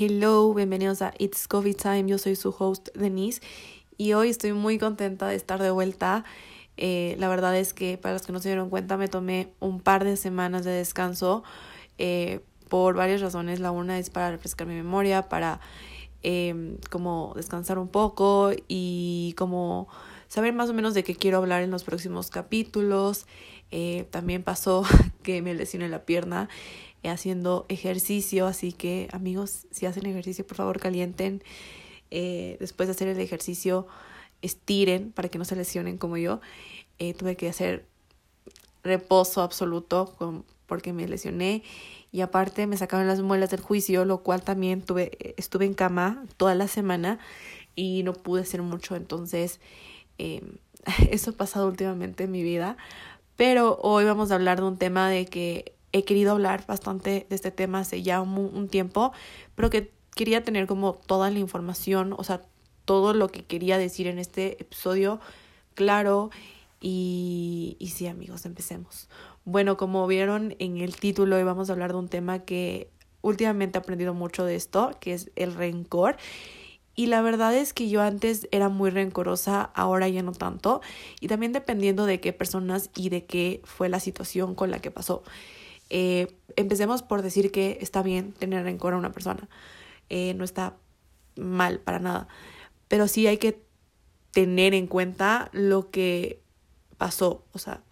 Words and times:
Hello, 0.00 0.54
bienvenidos 0.54 1.02
a 1.02 1.12
It's 1.18 1.48
Coffee 1.48 1.74
Time. 1.74 2.06
Yo 2.06 2.18
soy 2.18 2.36
su 2.36 2.54
host 2.56 2.88
Denise 2.94 3.42
y 3.96 4.12
hoy 4.12 4.28
estoy 4.28 4.52
muy 4.52 4.78
contenta 4.78 5.26
de 5.26 5.34
estar 5.34 5.60
de 5.60 5.72
vuelta. 5.72 6.22
Eh, 6.76 7.16
la 7.18 7.28
verdad 7.28 7.56
es 7.56 7.74
que 7.74 7.98
para 7.98 8.12
los 8.12 8.22
que 8.24 8.32
no 8.32 8.38
se 8.38 8.48
dieron 8.48 8.70
cuenta 8.70 8.96
me 8.96 9.08
tomé 9.08 9.48
un 9.58 9.80
par 9.80 10.04
de 10.04 10.16
semanas 10.16 10.64
de 10.64 10.70
descanso 10.70 11.42
eh, 11.98 12.42
por 12.68 12.94
varias 12.94 13.20
razones. 13.22 13.58
La 13.58 13.72
una 13.72 13.98
es 13.98 14.08
para 14.08 14.30
refrescar 14.30 14.68
mi 14.68 14.74
memoria, 14.74 15.28
para 15.28 15.58
eh, 16.22 16.76
como 16.90 17.32
descansar 17.34 17.80
un 17.80 17.88
poco 17.88 18.52
y 18.68 19.34
como 19.36 19.88
saber 20.28 20.52
más 20.52 20.70
o 20.70 20.74
menos 20.74 20.94
de 20.94 21.02
qué 21.02 21.16
quiero 21.16 21.38
hablar 21.38 21.62
en 21.62 21.72
los 21.72 21.82
próximos 21.82 22.30
capítulos. 22.30 23.26
también 24.10 24.44
pasó 24.44 24.84
que 25.24 25.42
me 25.42 25.54
lesioné 25.54 25.88
la 25.88 26.04
pierna 26.04 26.48
haciendo 27.04 27.66
ejercicio, 27.68 28.46
así 28.46 28.72
que 28.72 29.08
amigos, 29.12 29.66
si 29.70 29.86
hacen 29.86 30.06
ejercicio, 30.06 30.46
por 30.46 30.56
favor 30.56 30.80
calienten. 30.80 31.42
Eh, 32.10 32.56
después 32.60 32.88
de 32.88 32.92
hacer 32.92 33.08
el 33.08 33.20
ejercicio, 33.20 33.86
estiren 34.42 35.12
para 35.12 35.28
que 35.28 35.38
no 35.38 35.44
se 35.44 35.56
lesionen 35.56 35.98
como 35.98 36.16
yo. 36.16 36.40
Eh, 36.98 37.14
tuve 37.14 37.36
que 37.36 37.48
hacer 37.48 37.86
reposo 38.82 39.42
absoluto 39.42 40.14
porque 40.66 40.92
me 40.92 41.06
lesioné 41.06 41.62
y 42.10 42.22
aparte 42.22 42.66
me 42.66 42.76
sacaron 42.76 43.06
las 43.06 43.20
muelas 43.20 43.50
del 43.50 43.60
juicio, 43.60 44.04
lo 44.04 44.22
cual 44.22 44.42
también 44.42 44.82
tuve, 44.82 45.34
estuve 45.36 45.66
en 45.66 45.74
cama 45.74 46.24
toda 46.36 46.54
la 46.54 46.68
semana 46.68 47.18
y 47.74 48.02
no 48.02 48.12
pude 48.12 48.42
hacer 48.42 48.62
mucho, 48.62 48.96
entonces 48.96 49.60
eh, 50.18 50.42
eso 51.10 51.30
ha 51.30 51.34
pasado 51.34 51.68
últimamente 51.68 52.24
en 52.24 52.30
mi 52.30 52.42
vida. 52.42 52.76
Pero 53.36 53.78
hoy 53.82 54.04
vamos 54.04 54.32
a 54.32 54.34
hablar 54.34 54.58
de 54.58 54.66
un 54.66 54.78
tema 54.78 55.08
de 55.08 55.26
que 55.26 55.77
he 55.92 56.04
querido 56.04 56.32
hablar 56.32 56.66
bastante 56.66 57.26
de 57.28 57.36
este 57.36 57.50
tema 57.50 57.80
hace 57.80 58.02
ya 58.02 58.20
un, 58.20 58.68
tiempo, 58.68 59.12
pero 59.54 59.70
que 59.70 59.92
quería 60.14 60.44
tener 60.44 60.66
como 60.66 60.94
toda 60.94 61.30
la 61.30 61.38
información, 61.38 62.14
o 62.16 62.24
sea, 62.24 62.42
todo 62.84 63.14
lo 63.14 63.28
que 63.28 63.44
quería 63.44 63.78
decir 63.78 64.06
en 64.06 64.18
este 64.18 64.60
episodio 64.62 65.20
claro. 65.74 66.30
Y, 66.80 67.76
y 67.78 67.88
sí, 67.88 68.06
amigos, 68.06 68.46
empecemos. 68.46 69.08
Bueno, 69.44 69.76
como 69.76 70.06
vieron 70.06 70.54
en 70.58 70.78
el 70.78 70.96
título, 70.96 71.36
hoy 71.36 71.42
vamos 71.42 71.70
a 71.70 71.72
hablar 71.72 71.92
de 71.92 71.98
un 71.98 72.08
tema 72.08 72.40
que 72.40 72.90
últimamente 73.20 73.78
he 73.78 73.80
aprendido 73.80 74.14
mucho 74.14 74.44
de 74.44 74.54
esto, 74.54 74.92
que 75.00 75.14
es 75.14 75.30
el 75.36 75.54
rencor. 75.54 76.16
Y 76.94 77.06
la 77.06 77.22
verdad 77.22 77.54
es 77.54 77.72
que 77.72 77.88
yo 77.88 78.02
antes 78.02 78.48
era 78.50 78.68
muy 78.68 78.90
rencorosa, 78.90 79.70
ahora 79.74 80.08
ya 80.08 80.22
no 80.22 80.32
tanto. 80.32 80.80
Y 81.20 81.28
también 81.28 81.52
dependiendo 81.52 82.06
de 82.06 82.18
qué 82.20 82.32
personas 82.32 82.90
y 82.96 83.08
de 83.08 83.24
qué 83.24 83.60
fue 83.62 83.88
la 83.88 84.00
situación 84.00 84.56
con 84.56 84.72
la 84.72 84.80
que 84.80 84.90
pasó. 84.90 85.22
Eh, 85.90 86.36
empecemos 86.56 87.02
por 87.02 87.22
decir 87.22 87.50
que 87.50 87.78
está 87.80 88.02
bien 88.02 88.32
tener 88.32 88.64
rencor 88.64 88.94
a 88.94 88.98
una 88.98 89.12
persona. 89.12 89.48
Eh, 90.10 90.34
no 90.34 90.44
está 90.44 90.76
mal 91.36 91.80
para 91.80 91.98
nada. 91.98 92.28
Pero 92.88 93.08
sí 93.08 93.26
hay 93.26 93.38
que 93.38 93.62
tener 94.32 94.74
en 94.74 94.86
cuenta 94.86 95.48
lo 95.52 95.90
que 95.90 96.42
pasó. 96.96 97.44
O 97.52 97.58
sea, 97.58 97.82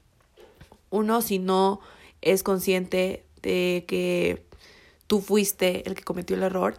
uno 0.90 1.22
si 1.22 1.38
no 1.38 1.80
es 2.22 2.42
consciente 2.42 3.24
de 3.42 3.84
que 3.86 4.46
tú 5.06 5.20
fuiste 5.20 5.88
el 5.88 5.94
que 5.94 6.02
cometió 6.02 6.36
el 6.36 6.42
error, 6.42 6.76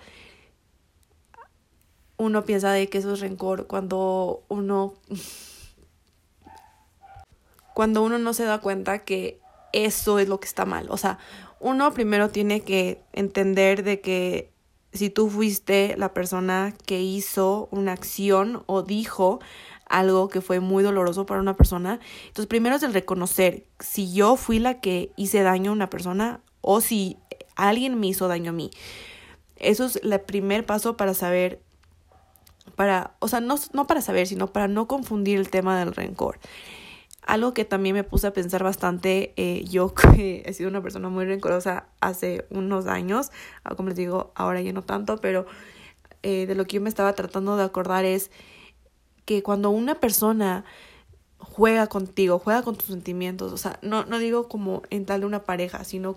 uno 2.17 2.45
piensa 2.45 2.71
de 2.71 2.89
que 2.89 2.97
eso 2.97 3.13
es 3.13 3.19
rencor 3.19 3.67
cuando 3.67 4.43
uno 4.49 4.95
cuando 7.73 8.03
uno 8.03 8.17
no 8.17 8.33
se 8.33 8.43
da 8.43 8.59
cuenta 8.59 9.03
que 9.03 9.39
eso 9.73 10.19
es 10.19 10.27
lo 10.27 10.39
que 10.39 10.47
está 10.47 10.65
mal. 10.65 10.87
O 10.89 10.97
sea, 10.97 11.17
uno 11.59 11.93
primero 11.93 12.29
tiene 12.29 12.61
que 12.61 13.01
entender 13.13 13.83
de 13.83 14.01
que 14.01 14.51
si 14.93 15.09
tú 15.09 15.29
fuiste 15.29 15.95
la 15.97 16.13
persona 16.13 16.73
que 16.85 17.01
hizo 17.01 17.67
una 17.71 17.93
acción 17.93 18.63
o 18.65 18.83
dijo 18.83 19.39
algo 19.87 20.27
que 20.27 20.41
fue 20.41 20.59
muy 20.59 20.83
doloroso 20.83 21.25
para 21.25 21.39
una 21.39 21.55
persona, 21.55 21.99
entonces 22.27 22.47
primero 22.47 22.75
es 22.75 22.83
el 22.83 22.93
reconocer 22.93 23.65
si 23.79 24.13
yo 24.13 24.35
fui 24.35 24.59
la 24.59 24.79
que 24.79 25.11
hice 25.15 25.41
daño 25.41 25.71
a 25.71 25.73
una 25.73 25.89
persona 25.89 26.41
o 26.61 26.81
si 26.81 27.17
alguien 27.55 27.99
me 27.99 28.07
hizo 28.07 28.27
daño 28.27 28.49
a 28.49 28.53
mí. 28.53 28.71
Eso 29.55 29.85
es 29.85 29.97
el 29.97 30.19
primer 30.21 30.65
paso 30.65 30.97
para 30.97 31.13
saber, 31.13 31.61
para, 32.75 33.15
o 33.19 33.27
sea, 33.27 33.39
no, 33.39 33.55
no 33.73 33.87
para 33.87 34.01
saber, 34.01 34.27
sino 34.27 34.47
para 34.47 34.67
no 34.67 34.87
confundir 34.87 35.39
el 35.39 35.49
tema 35.49 35.79
del 35.79 35.95
rencor. 35.95 36.39
Algo 37.27 37.53
que 37.53 37.65
también 37.65 37.93
me 37.93 38.05
puse 38.05 38.25
a 38.25 38.31
pensar 38.31 38.63
bastante, 38.63 39.33
eh, 39.35 39.65
yo 39.65 39.93
que 39.93 40.43
he 40.45 40.53
sido 40.53 40.69
una 40.69 40.81
persona 40.81 41.09
muy 41.09 41.25
rencorosa 41.25 41.85
hace 41.99 42.45
unos 42.49 42.87
años, 42.87 43.31
ah, 43.65 43.75
como 43.75 43.89
les 43.89 43.97
digo, 43.97 44.31
ahora 44.33 44.61
ya 44.61 44.71
no 44.71 44.81
tanto, 44.81 45.17
pero 45.17 45.45
eh, 46.23 46.45
de 46.45 46.55
lo 46.55 46.65
que 46.65 46.77
yo 46.77 46.81
me 46.81 46.87
estaba 46.87 47.11
tratando 47.13 47.57
de 47.57 47.65
acordar 47.65 48.05
es 48.05 48.31
que 49.25 49.43
cuando 49.43 49.71
una 49.71 49.95
persona 49.95 50.63
juega 51.37 51.87
contigo, 51.87 52.39
juega 52.39 52.63
con 52.63 52.77
tus 52.77 52.87
sentimientos, 52.87 53.51
o 53.51 53.57
sea, 53.57 53.77
no, 53.81 54.05
no 54.05 54.19
digo 54.19 54.47
como 54.47 54.83
en 54.89 55.05
tal 55.05 55.19
de 55.19 55.25
una 55.25 55.43
pareja, 55.43 55.83
sino 55.83 56.15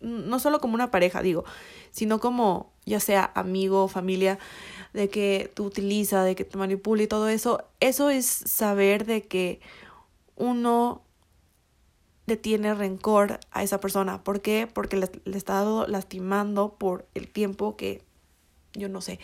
no 0.00 0.38
solo 0.38 0.60
como 0.60 0.74
una 0.74 0.92
pareja, 0.92 1.20
digo, 1.20 1.44
sino 1.90 2.20
como 2.20 2.72
ya 2.84 3.00
sea 3.00 3.32
amigo, 3.34 3.88
familia, 3.88 4.38
de 4.92 5.08
que 5.08 5.50
tú 5.52 5.64
utilizas, 5.64 6.24
de 6.24 6.36
que 6.36 6.44
te 6.44 6.56
manipula 6.58 7.02
y 7.02 7.06
todo 7.08 7.28
eso, 7.28 7.64
eso 7.80 8.10
es 8.10 8.26
saber 8.26 9.04
de 9.04 9.22
que 9.22 9.60
uno 10.36 11.02
le 12.26 12.36
tiene 12.36 12.74
rencor 12.74 13.40
a 13.50 13.62
esa 13.62 13.80
persona. 13.80 14.24
¿Por 14.24 14.40
qué? 14.40 14.68
Porque 14.72 14.96
le, 14.96 15.10
le 15.24 15.36
está 15.36 15.64
lastimando 15.88 16.74
por 16.78 17.06
el 17.14 17.28
tiempo 17.28 17.76
que 17.76 18.02
yo 18.72 18.88
no 18.88 19.00
sé. 19.00 19.18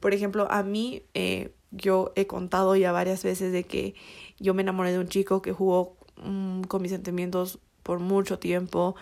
Por 0.00 0.14
ejemplo, 0.14 0.46
a 0.50 0.62
mí 0.62 1.02
eh, 1.14 1.54
yo 1.70 2.12
he 2.14 2.26
contado 2.26 2.76
ya 2.76 2.92
varias 2.92 3.22
veces 3.22 3.52
de 3.52 3.64
que 3.64 3.94
yo 4.38 4.54
me 4.54 4.62
enamoré 4.62 4.92
de 4.92 4.98
un 4.98 5.08
chico 5.08 5.42
que 5.42 5.52
jugó 5.52 5.96
mm, 6.22 6.62
con 6.62 6.82
mis 6.82 6.90
sentimientos 6.90 7.58
por 7.82 8.00
mucho 8.00 8.38
tiempo, 8.38 8.96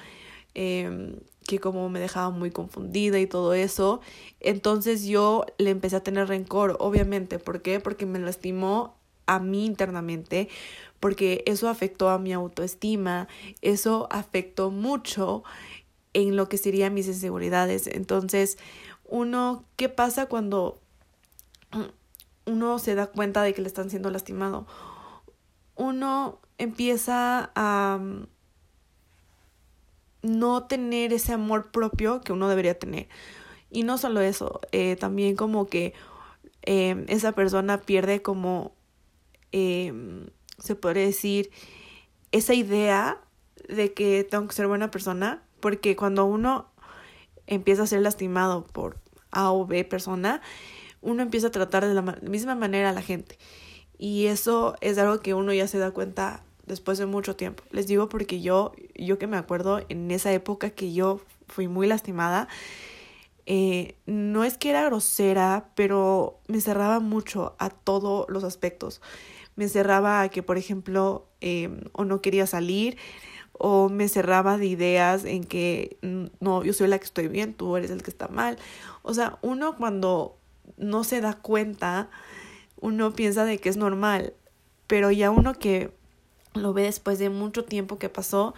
em, 0.54 1.16
que 1.46 1.58
como 1.58 1.88
me 1.88 2.00
dejaba 2.00 2.30
muy 2.30 2.50
confundida 2.50 3.18
y 3.18 3.26
todo 3.26 3.54
eso. 3.54 4.00
Entonces 4.40 5.04
yo 5.04 5.44
le 5.58 5.70
empecé 5.70 5.96
a 5.96 6.02
tener 6.02 6.28
rencor, 6.28 6.76
obviamente. 6.80 7.38
¿Por 7.38 7.62
qué? 7.62 7.80
Porque 7.80 8.06
me 8.06 8.18
lastimó 8.18 8.96
a 9.34 9.38
mí 9.38 9.64
internamente, 9.64 10.48
porque 11.00 11.42
eso 11.46 11.68
afectó 11.68 12.10
a 12.10 12.18
mi 12.18 12.32
autoestima, 12.32 13.28
eso 13.60 14.06
afectó 14.10 14.70
mucho 14.70 15.42
en 16.12 16.36
lo 16.36 16.48
que 16.48 16.58
serían 16.58 16.94
mis 16.94 17.06
inseguridades. 17.06 17.86
Entonces, 17.86 18.58
uno, 19.04 19.64
¿qué 19.76 19.88
pasa 19.88 20.26
cuando 20.26 20.80
uno 22.44 22.78
se 22.78 22.94
da 22.94 23.06
cuenta 23.06 23.42
de 23.42 23.54
que 23.54 23.62
le 23.62 23.68
están 23.68 23.90
siendo 23.90 24.10
lastimado? 24.10 24.66
Uno 25.74 26.40
empieza 26.58 27.50
a 27.54 27.98
mm, 28.00 28.26
no 30.22 30.64
tener 30.64 31.12
ese 31.12 31.32
amor 31.32 31.70
propio 31.70 32.20
que 32.20 32.32
uno 32.32 32.48
debería 32.48 32.78
tener. 32.78 33.08
Y 33.70 33.84
no 33.84 33.96
solo 33.96 34.20
eso, 34.20 34.60
eh, 34.70 34.96
también 34.96 35.34
como 35.34 35.66
que 35.66 35.94
eh, 36.62 37.04
esa 37.08 37.32
persona 37.32 37.78
pierde 37.78 38.22
como 38.22 38.72
eh, 39.52 39.92
se 40.58 40.74
podría 40.74 41.04
decir, 41.04 41.50
esa 42.30 42.54
idea 42.54 43.20
de 43.68 43.92
que 43.92 44.24
tengo 44.24 44.48
que 44.48 44.54
ser 44.54 44.66
buena 44.66 44.90
persona, 44.90 45.42
porque 45.60 45.96
cuando 45.96 46.24
uno 46.24 46.66
empieza 47.46 47.82
a 47.82 47.86
ser 47.86 48.00
lastimado 48.00 48.64
por 48.66 48.98
A 49.30 49.52
o 49.52 49.66
B 49.66 49.84
persona, 49.84 50.40
uno 51.00 51.22
empieza 51.22 51.48
a 51.48 51.50
tratar 51.50 51.86
de 51.86 51.94
la 51.94 52.02
misma 52.22 52.54
manera 52.54 52.90
a 52.90 52.92
la 52.92 53.02
gente. 53.02 53.38
Y 53.98 54.26
eso 54.26 54.76
es 54.80 54.98
algo 54.98 55.20
que 55.20 55.34
uno 55.34 55.52
ya 55.52 55.68
se 55.68 55.78
da 55.78 55.90
cuenta 55.90 56.44
después 56.66 56.98
de 56.98 57.06
mucho 57.06 57.36
tiempo. 57.36 57.62
Les 57.70 57.86
digo 57.86 58.08
porque 58.08 58.40
yo, 58.40 58.72
yo 58.94 59.18
que 59.18 59.26
me 59.26 59.36
acuerdo 59.36 59.80
en 59.88 60.10
esa 60.10 60.32
época 60.32 60.70
que 60.70 60.92
yo 60.92 61.20
fui 61.48 61.68
muy 61.68 61.86
lastimada, 61.86 62.48
eh, 63.46 63.96
no 64.06 64.44
es 64.44 64.56
que 64.56 64.70
era 64.70 64.84
grosera, 64.84 65.70
pero 65.74 66.40
me 66.46 66.60
cerraba 66.60 67.00
mucho 67.00 67.56
a 67.58 67.70
todos 67.70 68.26
los 68.28 68.44
aspectos 68.44 69.00
me 69.56 69.68
cerraba 69.68 70.22
a 70.22 70.28
que, 70.28 70.42
por 70.42 70.58
ejemplo, 70.58 71.26
em, 71.40 71.80
o 71.92 72.04
no 72.04 72.20
quería 72.20 72.46
salir, 72.46 72.96
o 73.52 73.88
me 73.88 74.08
cerraba 74.08 74.58
de 74.58 74.66
ideas 74.66 75.24
en 75.24 75.44
que 75.44 75.96
mm, 76.02 76.26
no, 76.40 76.64
yo 76.64 76.72
soy 76.72 76.88
la 76.88 76.98
que 76.98 77.04
estoy 77.04 77.28
bien, 77.28 77.54
tú 77.54 77.76
eres 77.76 77.90
el 77.90 78.02
que 78.02 78.10
está 78.10 78.28
mal. 78.28 78.58
O 79.02 79.14
sea, 79.14 79.38
uno 79.42 79.76
cuando 79.76 80.36
no 80.76 81.04
se 81.04 81.20
da 81.20 81.34
cuenta, 81.34 82.10
uno 82.80 83.12
piensa 83.12 83.44
de 83.44 83.58
que 83.58 83.68
es 83.68 83.76
normal, 83.76 84.34
pero 84.86 85.10
ya 85.10 85.30
uno 85.30 85.54
que 85.54 85.92
lo 86.54 86.72
ve 86.72 86.82
después 86.82 87.18
de 87.18 87.30
mucho 87.30 87.64
tiempo 87.64 87.98
que 87.98 88.08
pasó, 88.08 88.54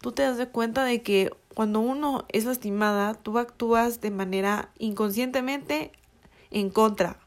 tú 0.00 0.12
te 0.12 0.22
das 0.22 0.38
de 0.38 0.48
cuenta 0.48 0.84
de 0.84 1.02
que 1.02 1.30
cuando 1.54 1.80
uno 1.80 2.24
es 2.28 2.44
lastimada, 2.44 3.14
tú 3.14 3.38
actúas 3.38 4.00
de 4.00 4.10
manera 4.10 4.70
inconscientemente 4.78 5.92
en 6.50 6.70
contra. 6.70 7.18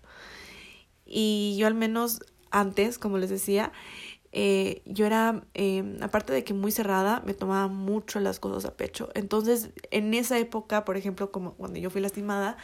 Y 1.05 1.55
yo 1.57 1.67
al 1.67 1.75
menos 1.75 2.21
antes, 2.53 2.97
como 2.97 3.17
les 3.17 3.29
decía, 3.29 3.73
eh, 4.31 4.81
yo 4.85 5.05
era, 5.05 5.43
eh, 5.53 5.97
aparte 6.01 6.33
de 6.33 6.43
que 6.43 6.53
muy 6.53 6.71
cerrada, 6.71 7.21
me 7.25 7.33
tomaba 7.33 7.67
mucho 7.67 8.19
las 8.19 8.39
cosas 8.39 8.65
a 8.65 8.77
pecho. 8.77 9.09
Entonces, 9.15 9.71
en 9.91 10.13
esa 10.13 10.39
época, 10.39 10.85
por 10.85 10.97
ejemplo, 10.97 11.31
como 11.31 11.55
cuando 11.55 11.79
yo 11.79 11.89
fui 11.89 12.01
lastimada, 12.01 12.57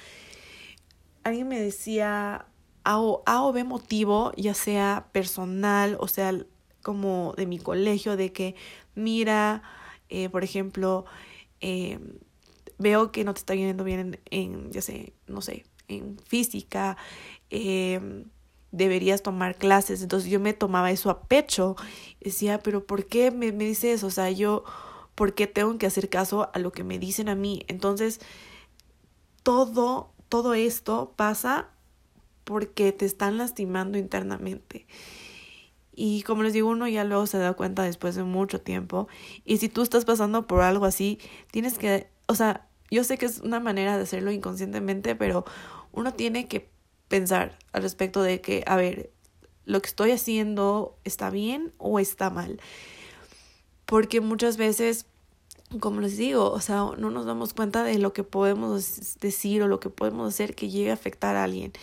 alguien 1.24 1.48
me 1.48 1.60
decía 1.60 2.46
A 2.84 3.00
o, 3.00 3.24
A 3.26 3.44
o 3.44 3.52
B 3.54 3.64
motivo, 3.64 4.32
ya 4.38 4.54
sea 4.54 5.10
personal, 5.12 5.98
o 6.00 6.08
sea, 6.08 6.34
como 6.82 7.34
de 7.38 7.46
mi 7.46 7.60
colegio, 7.60 8.16
de 8.18 8.32
que, 8.32 8.56
mira, 8.96 9.64
eh, 10.10 10.30
por 10.30 10.44
ejemplo, 10.44 11.06
eh, 11.62 12.00
veo 12.80 13.12
que 13.12 13.24
no 13.24 13.34
te 13.34 13.40
está 13.40 13.56
yendo 13.56 13.84
bien 13.84 14.20
en, 14.32 14.72
ya 14.72 14.82
sé, 14.82 15.14
no 15.28 15.42
sé, 15.42 15.66
en 15.88 16.18
física, 16.20 16.98
eh, 17.50 18.26
deberías 18.72 19.22
tomar 19.22 19.56
clases. 19.56 20.02
Entonces 20.02 20.30
yo 20.30 20.40
me 20.40 20.54
tomaba 20.54 20.92
eso 20.92 21.10
a 21.10 21.24
pecho. 21.24 21.76
Decía, 22.22 22.60
pero 22.60 22.86
¿por 22.86 23.06
qué 23.06 23.32
me, 23.32 23.52
me 23.52 23.66
dice 23.66 23.94
eso? 23.94 24.08
O 24.08 24.12
sea, 24.12 24.30
yo, 24.32 24.64
¿por 25.16 25.34
qué 25.34 25.48
tengo 25.48 25.78
que 25.78 25.88
hacer 25.88 26.10
caso 26.10 26.50
a 26.54 26.60
lo 26.60 26.72
que 26.72 26.84
me 26.84 27.00
dicen 27.00 27.30
a 27.30 27.36
mí? 27.36 27.64
Entonces, 27.68 28.20
todo, 29.44 30.12
todo 30.30 30.54
esto 30.54 31.14
pasa 31.16 31.70
porque 32.44 32.92
te 32.92 33.06
están 33.06 33.38
lastimando 33.38 33.98
internamente. 33.98 34.88
Y 35.94 36.24
como 36.24 36.44
les 36.44 36.54
digo, 36.54 36.70
uno 36.70 36.88
ya 36.88 37.04
luego 37.04 37.28
se 37.28 37.38
da 37.38 37.54
cuenta 37.54 37.84
después 37.84 38.16
de 38.16 38.24
mucho 38.24 38.62
tiempo. 38.62 39.08
Y 39.44 39.58
si 39.58 39.68
tú 39.70 39.82
estás 39.82 40.06
pasando 40.06 40.48
por 40.48 40.62
algo 40.62 40.86
así, 40.86 41.20
tienes 41.52 41.78
que, 41.78 42.10
o 42.26 42.36
sea, 42.36 42.70
yo 42.90 43.04
sé 43.04 43.18
que 43.18 43.26
es 43.26 43.40
una 43.42 43.60
manera 43.60 43.98
de 43.98 44.04
hacerlo 44.04 44.32
inconscientemente, 44.32 45.16
pero 45.16 45.46
uno 45.92 46.14
tiene 46.14 46.48
que 46.48 46.72
pensar 47.10 47.58
al 47.74 47.82
respecto 47.82 48.22
de 48.22 48.40
que, 48.40 48.64
a 48.66 48.78
ver, 48.78 49.12
lo 49.66 49.82
que 49.82 49.90
estoy 49.90 50.12
haciendo 50.12 50.96
está 51.04 51.30
bien 51.30 51.74
o 51.78 52.00
está 52.00 52.30
mal. 52.30 52.62
Porque 53.86 54.22
muchas 54.22 54.56
veces, 54.56 55.06
como 55.80 56.00
les 56.00 56.16
digo, 56.16 56.52
o 56.52 56.62
sea, 56.62 56.92
no 56.98 57.12
nos 57.12 57.26
damos 57.26 57.54
cuenta 57.54 57.84
de 57.84 57.98
lo 57.98 58.14
que 58.14 58.24
podemos 58.24 59.18
decir 59.20 59.62
o 59.62 59.68
lo 59.68 59.80
que 59.80 59.90
podemos 59.90 60.34
hacer 60.34 60.56
que 60.56 60.70
llegue 60.70 60.92
a 60.92 60.94
afectar 60.94 61.36
a 61.36 61.44
alguien. 61.44 61.74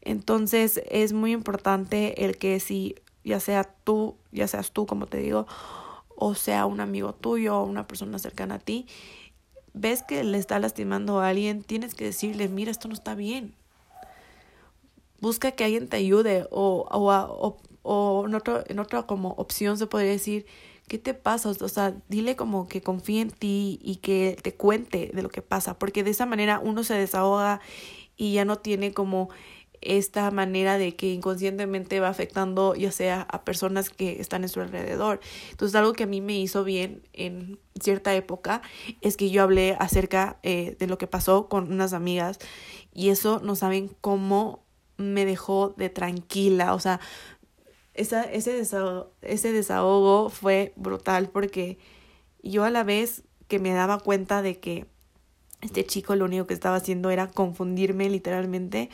Entonces 0.00 0.82
es 0.90 1.12
muy 1.12 1.32
importante 1.32 2.24
el 2.24 2.36
que 2.36 2.58
si 2.58 2.96
ya 3.24 3.38
sea 3.38 3.64
tú, 3.64 4.16
ya 4.32 4.48
seas 4.48 4.72
tú, 4.72 4.86
como 4.86 5.06
te 5.06 5.18
digo, 5.18 5.46
o 6.16 6.34
sea 6.34 6.66
un 6.66 6.80
amigo 6.80 7.14
tuyo 7.14 7.58
o 7.58 7.64
una 7.64 7.86
persona 7.86 8.18
cercana 8.18 8.56
a 8.56 8.58
ti, 8.58 8.86
ves 9.74 10.02
que 10.02 10.24
le 10.24 10.38
está 10.38 10.58
lastimando 10.58 11.20
a 11.20 11.28
alguien, 11.28 11.62
tienes 11.62 11.94
que 11.94 12.06
decirle, 12.06 12.48
mira, 12.48 12.70
esto 12.70 12.88
no 12.88 12.94
está 12.94 13.14
bien 13.14 13.54
busca 15.22 15.52
que 15.52 15.64
alguien 15.64 15.88
te 15.88 15.96
ayude 15.96 16.46
o, 16.50 16.86
o, 16.90 17.10
o, 17.10 17.56
o 17.82 18.26
en, 18.26 18.34
otro, 18.34 18.64
otra 18.78 19.04
como 19.04 19.30
opción 19.38 19.78
se 19.78 19.86
podría 19.86 20.10
decir, 20.10 20.44
¿qué 20.88 20.98
te 20.98 21.14
pasa? 21.14 21.48
O 21.48 21.68
sea, 21.68 21.94
dile 22.08 22.36
como 22.36 22.68
que 22.68 22.82
confíe 22.82 23.22
en 23.22 23.30
ti 23.30 23.78
y 23.82 23.96
que 23.96 24.36
te 24.42 24.54
cuente 24.54 25.10
de 25.14 25.22
lo 25.22 25.30
que 25.30 25.40
pasa, 25.40 25.78
porque 25.78 26.02
de 26.04 26.10
esa 26.10 26.26
manera 26.26 26.60
uno 26.62 26.84
se 26.84 26.94
desahoga 26.94 27.60
y 28.16 28.34
ya 28.34 28.44
no 28.44 28.58
tiene 28.58 28.92
como 28.92 29.30
esta 29.80 30.30
manera 30.30 30.78
de 30.78 30.94
que 30.96 31.12
inconscientemente 31.12 32.00
va 32.00 32.08
afectando 32.08 32.74
ya 32.74 32.92
sea 32.92 33.22
a 33.22 33.44
personas 33.44 33.90
que 33.90 34.20
están 34.20 34.42
en 34.42 34.48
su 34.48 34.60
alrededor. 34.60 35.20
Entonces 35.50 35.74
algo 35.74 35.92
que 35.92 36.04
a 36.04 36.06
mí 36.06 36.20
me 36.20 36.38
hizo 36.38 36.64
bien 36.64 37.02
en 37.12 37.58
cierta 37.80 38.14
época 38.14 38.62
es 39.00 39.16
que 39.16 39.30
yo 39.30 39.42
hablé 39.42 39.76
acerca 39.78 40.38
eh, 40.42 40.76
de 40.78 40.86
lo 40.86 40.98
que 40.98 41.06
pasó 41.06 41.48
con 41.48 41.72
unas 41.72 41.92
amigas 41.92 42.38
y 42.94 43.08
eso 43.08 43.40
no 43.42 43.56
saben 43.56 43.90
cómo 44.00 44.61
me 45.02 45.24
dejó 45.24 45.74
de 45.76 45.90
tranquila, 45.90 46.74
o 46.74 46.80
sea, 46.80 47.00
esa, 47.94 48.22
ese, 48.24 48.52
desahogo, 48.52 49.12
ese 49.20 49.52
desahogo 49.52 50.30
fue 50.30 50.72
brutal 50.76 51.28
porque 51.28 51.78
yo 52.42 52.64
a 52.64 52.70
la 52.70 52.84
vez 52.84 53.22
que 53.48 53.58
me 53.58 53.72
daba 53.72 53.98
cuenta 53.98 54.40
de 54.40 54.58
que 54.58 54.86
este 55.60 55.84
chico 55.84 56.16
lo 56.16 56.24
único 56.24 56.46
que 56.46 56.54
estaba 56.54 56.76
haciendo 56.76 57.10
era 57.10 57.30
confundirme 57.30 58.08
literalmente, 58.08 58.90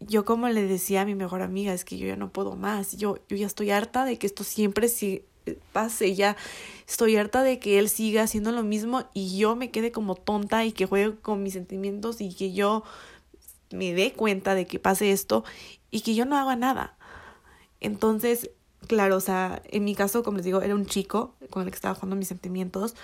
yo 0.00 0.24
como 0.24 0.48
le 0.48 0.62
decía 0.62 1.02
a 1.02 1.04
mi 1.04 1.14
mejor 1.14 1.42
amiga, 1.42 1.72
es 1.72 1.84
que 1.84 1.98
yo 1.98 2.06
ya 2.06 2.16
no 2.16 2.32
puedo 2.32 2.56
más, 2.56 2.96
yo, 2.96 3.18
yo 3.28 3.36
ya 3.36 3.46
estoy 3.46 3.70
harta 3.70 4.04
de 4.04 4.16
que 4.18 4.26
esto 4.26 4.44
siempre 4.44 4.88
sí 4.88 5.24
pase, 5.72 6.14
ya 6.14 6.36
estoy 6.86 7.16
harta 7.16 7.42
de 7.42 7.58
que 7.58 7.78
él 7.78 7.88
siga 7.88 8.22
haciendo 8.22 8.52
lo 8.52 8.62
mismo 8.62 9.04
y 9.14 9.38
yo 9.38 9.56
me 9.56 9.70
quede 9.70 9.92
como 9.92 10.14
tonta 10.14 10.64
y 10.64 10.72
que 10.72 10.86
juegue 10.86 11.16
con 11.16 11.42
mis 11.42 11.54
sentimientos 11.54 12.20
y 12.20 12.34
que 12.34 12.52
yo 12.52 12.84
me 13.70 13.94
dé 13.94 14.12
cuenta 14.12 14.54
de 14.54 14.66
que 14.66 14.78
pase 14.78 15.12
esto 15.12 15.44
y 15.90 16.00
que 16.00 16.14
yo 16.14 16.24
no 16.24 16.36
haga 16.36 16.56
nada. 16.56 16.96
Entonces, 17.80 18.50
claro, 18.86 19.16
o 19.16 19.20
sea, 19.20 19.62
en 19.66 19.84
mi 19.84 19.94
caso, 19.94 20.22
como 20.22 20.38
les 20.38 20.46
digo, 20.46 20.62
era 20.62 20.74
un 20.74 20.86
chico 20.86 21.34
con 21.50 21.62
el 21.64 21.70
que 21.70 21.76
estaba 21.76 21.94
jugando 21.94 22.16
mis 22.16 22.28
sentimientos. 22.28 22.94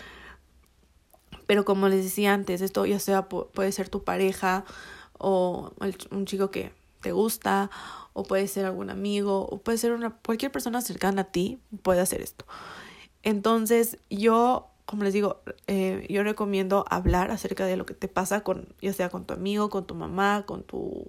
Pero 1.46 1.64
como 1.64 1.88
les 1.88 2.04
decía 2.04 2.32
antes, 2.32 2.60
esto 2.62 2.86
ya 2.86 2.98
sea 2.98 3.28
puede 3.28 3.72
ser 3.72 3.88
tu 3.88 4.02
pareja 4.02 4.64
o 5.18 5.72
un 6.10 6.26
chico 6.26 6.50
que 6.50 6.72
te 7.00 7.12
gusta 7.12 7.70
o 8.14 8.22
puede 8.22 8.48
ser 8.48 8.64
algún 8.64 8.88
amigo 8.88 9.46
o 9.46 9.58
puede 9.58 9.76
ser 9.76 9.92
una 9.92 10.10
cualquier 10.10 10.50
persona 10.50 10.80
cercana 10.80 11.22
a 11.22 11.24
ti 11.24 11.58
puede 11.82 12.00
hacer 12.00 12.22
esto. 12.22 12.46
Entonces, 13.22 13.98
yo 14.08 14.73
como 14.86 15.02
les 15.04 15.14
digo, 15.14 15.40
eh, 15.66 16.06
yo 16.10 16.22
recomiendo 16.22 16.84
hablar 16.90 17.30
acerca 17.30 17.64
de 17.66 17.76
lo 17.76 17.86
que 17.86 17.94
te 17.94 18.08
pasa 18.08 18.42
con, 18.42 18.68
ya 18.82 18.92
sea 18.92 19.08
con 19.08 19.24
tu 19.24 19.34
amigo, 19.34 19.70
con 19.70 19.86
tu 19.86 19.94
mamá, 19.94 20.44
con 20.46 20.62
tu, 20.62 21.08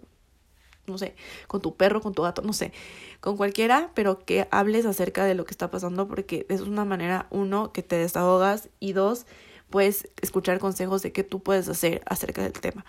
no 0.88 0.98
sé, 0.98 1.16
con 1.48 1.62
tu 1.62 1.76
perro, 1.76 2.02
con 2.02 2.14
tu 2.14 2.22
gato, 2.22 2.42
no 2.42 2.54
sé, 2.54 2.72
con 3.20 3.36
cualquiera, 3.36 3.92
pero 3.94 4.20
que 4.20 4.48
hables 4.52 4.86
acerca 4.86 5.26
de 5.26 5.36
lo 5.36 5.46
que 5.46 5.52
está 5.52 5.70
pasando 5.72 6.08
porque 6.08 6.46
es 6.50 6.62
una 6.62 6.86
manera, 6.86 7.28
uno, 7.32 7.74
que 7.74 7.84
te 7.84 7.98
desahogas 7.98 8.70
y 8.80 8.94
dos, 8.94 9.26
puedes 9.70 10.10
escuchar 10.22 10.60
consejos 10.60 11.02
de 11.02 11.12
qué 11.12 11.24
tú 11.24 11.42
puedes 11.42 11.68
hacer 11.68 12.02
acerca 12.06 12.44
del 12.44 12.54
tema. 12.54 12.86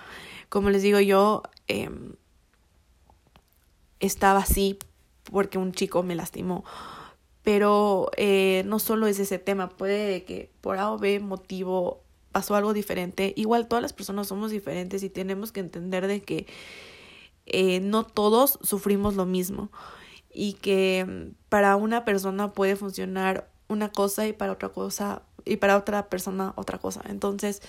Como 0.48 0.70
les 0.70 0.82
digo, 0.82 1.00
yo 1.00 1.42
eh, 1.66 1.90
estaba 3.98 4.38
así 4.38 4.78
porque 5.24 5.58
un 5.58 5.72
chico 5.72 6.04
me 6.04 6.14
lastimó 6.14 6.64
pero 7.46 8.10
eh, 8.16 8.64
no 8.66 8.80
solo 8.80 9.06
es 9.06 9.20
ese 9.20 9.38
tema, 9.38 9.68
puede 9.68 10.24
que 10.24 10.50
por 10.60 10.78
A 10.78 10.90
o 10.90 10.98
B 10.98 11.20
motivo 11.20 12.02
pasó 12.32 12.56
algo 12.56 12.72
diferente. 12.72 13.34
Igual 13.36 13.68
todas 13.68 13.82
las 13.82 13.92
personas 13.92 14.26
somos 14.26 14.50
diferentes 14.50 15.04
y 15.04 15.10
tenemos 15.10 15.52
que 15.52 15.60
entender 15.60 16.08
de 16.08 16.22
que 16.22 16.48
eh, 17.46 17.78
no 17.78 18.02
todos 18.02 18.58
sufrimos 18.62 19.14
lo 19.14 19.26
mismo 19.26 19.70
y 20.34 20.54
que 20.54 21.34
para 21.48 21.76
una 21.76 22.04
persona 22.04 22.52
puede 22.52 22.74
funcionar 22.74 23.48
una 23.68 23.92
cosa 23.92 24.26
y 24.26 24.32
para 24.32 24.50
otra 24.50 24.70
cosa 24.70 25.22
y 25.44 25.58
para 25.58 25.76
otra 25.76 26.08
persona 26.08 26.52
otra 26.56 26.78
cosa. 26.78 27.00
Entonces 27.08 27.62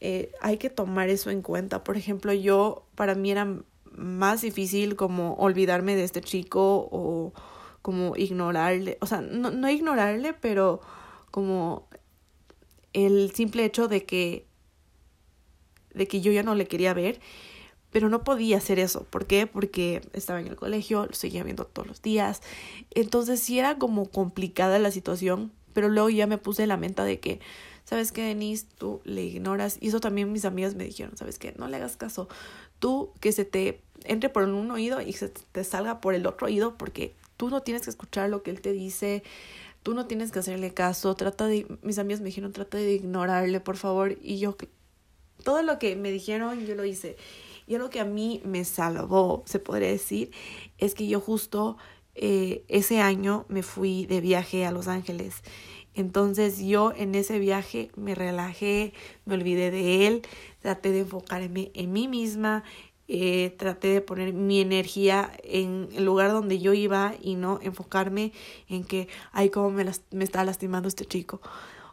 eh, 0.00 0.32
hay 0.40 0.56
que 0.56 0.70
tomar 0.70 1.08
eso 1.08 1.30
en 1.30 1.40
cuenta. 1.40 1.84
Por 1.84 1.96
ejemplo, 1.96 2.32
yo 2.32 2.84
para 2.96 3.14
mí 3.14 3.30
era 3.30 3.46
más 3.92 4.42
difícil 4.42 4.96
como 4.96 5.34
olvidarme 5.34 5.94
de 5.94 6.02
este 6.02 6.20
chico 6.20 6.88
o 6.90 7.32
como 7.84 8.16
ignorarle, 8.16 8.96
o 9.02 9.06
sea, 9.06 9.20
no, 9.20 9.50
no 9.50 9.68
ignorarle, 9.68 10.32
pero 10.32 10.80
como 11.30 11.86
el 12.94 13.30
simple 13.34 13.66
hecho 13.66 13.88
de 13.88 14.06
que 14.06 14.46
de 15.92 16.08
que 16.08 16.22
yo 16.22 16.32
ya 16.32 16.42
no 16.42 16.54
le 16.54 16.66
quería 16.66 16.94
ver, 16.94 17.20
pero 17.90 18.08
no 18.08 18.24
podía 18.24 18.56
hacer 18.56 18.78
eso. 18.78 19.04
¿Por 19.04 19.26
qué? 19.26 19.46
Porque 19.46 20.00
estaba 20.14 20.40
en 20.40 20.46
el 20.46 20.56
colegio, 20.56 21.04
lo 21.04 21.12
seguía 21.12 21.44
viendo 21.44 21.66
todos 21.66 21.86
los 21.86 22.00
días. 22.00 22.40
Entonces 22.90 23.40
sí 23.40 23.58
era 23.58 23.76
como 23.76 24.06
complicada 24.06 24.78
la 24.78 24.90
situación, 24.90 25.52
pero 25.74 25.90
luego 25.90 26.08
ya 26.08 26.26
me 26.26 26.38
puse 26.38 26.66
la 26.66 26.78
mente 26.78 27.02
de 27.02 27.20
que, 27.20 27.40
¿sabes 27.84 28.12
qué, 28.12 28.22
Denise? 28.22 28.66
Tú 28.78 29.02
le 29.04 29.24
ignoras. 29.24 29.76
Y 29.78 29.88
eso 29.88 30.00
también 30.00 30.32
mis 30.32 30.46
amigas 30.46 30.74
me 30.74 30.84
dijeron, 30.84 31.18
¿sabes 31.18 31.38
qué? 31.38 31.52
No 31.58 31.68
le 31.68 31.76
hagas 31.76 31.98
caso. 31.98 32.28
Tú 32.78 33.12
que 33.20 33.30
se 33.30 33.44
te 33.44 33.82
entre 34.04 34.30
por 34.30 34.44
un 34.44 34.70
oído 34.70 35.02
y 35.02 35.12
se 35.12 35.28
te 35.28 35.64
salga 35.64 36.00
por 36.00 36.14
el 36.14 36.26
otro 36.26 36.46
oído 36.46 36.78
porque 36.78 37.14
Tú 37.44 37.50
no 37.50 37.60
tienes 37.60 37.82
que 37.82 37.90
escuchar 37.90 38.30
lo 38.30 38.42
que 38.42 38.50
él 38.50 38.62
te 38.62 38.72
dice, 38.72 39.22
tú 39.82 39.92
no 39.92 40.06
tienes 40.06 40.32
que 40.32 40.38
hacerle 40.38 40.72
caso, 40.72 41.14
trata 41.14 41.46
de, 41.46 41.66
mis 41.82 41.98
amigas 41.98 42.22
me 42.22 42.28
dijeron, 42.28 42.54
trata 42.54 42.78
de 42.78 42.94
ignorarle, 42.94 43.60
por 43.60 43.76
favor, 43.76 44.16
y 44.22 44.38
yo, 44.38 44.56
todo 45.42 45.62
lo 45.62 45.78
que 45.78 45.94
me 45.94 46.10
dijeron, 46.10 46.64
yo 46.64 46.74
lo 46.74 46.86
hice. 46.86 47.18
Y 47.66 47.74
algo 47.74 47.90
que 47.90 48.00
a 48.00 48.06
mí 48.06 48.40
me 48.46 48.64
salvó, 48.64 49.42
se 49.44 49.58
podría 49.58 49.88
decir, 49.88 50.30
es 50.78 50.94
que 50.94 51.06
yo 51.06 51.20
justo 51.20 51.76
eh, 52.14 52.64
ese 52.68 53.02
año 53.02 53.44
me 53.48 53.62
fui 53.62 54.06
de 54.06 54.22
viaje 54.22 54.64
a 54.64 54.72
Los 54.72 54.88
Ángeles. 54.88 55.42
Entonces 55.92 56.60
yo 56.60 56.94
en 56.96 57.14
ese 57.14 57.38
viaje 57.38 57.90
me 57.94 58.14
relajé, 58.14 58.94
me 59.26 59.34
olvidé 59.34 59.70
de 59.70 60.06
él, 60.06 60.22
traté 60.60 60.92
de 60.92 61.00
enfocarme 61.00 61.72
en 61.74 61.92
mí 61.92 62.08
misma, 62.08 62.64
eh, 63.06 63.54
traté 63.58 63.88
de 63.88 64.00
poner 64.00 64.32
mi 64.32 64.60
energía 64.60 65.30
en 65.42 65.88
el 65.94 66.04
lugar 66.04 66.32
donde 66.32 66.58
yo 66.58 66.72
iba 66.72 67.14
y 67.20 67.34
no 67.34 67.58
enfocarme 67.62 68.32
en 68.68 68.84
que, 68.84 69.08
ay, 69.32 69.50
cómo 69.50 69.70
me, 69.70 69.84
me 70.10 70.24
está 70.24 70.44
lastimando 70.44 70.88
este 70.88 71.04
chico. 71.04 71.40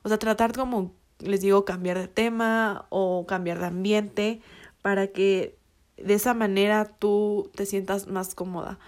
O 0.04 0.10
sea, 0.10 0.18
tratar 0.18 0.54
como, 0.54 0.94
les 1.20 1.42
digo, 1.42 1.66
cambiar 1.66 2.00
de 2.00 2.08
tema 2.08 2.86
o 2.90 3.26
cambiar 3.28 3.60
de 3.60 3.66
ambiente 3.66 4.42
para 4.82 5.08
que 5.08 5.58
de 5.98 6.14
esa 6.14 6.34
manera 6.34 6.86
tú 6.86 7.52
te 7.56 7.66
sientas 7.66 8.08
más 8.08 8.34
cómoda 8.34 8.80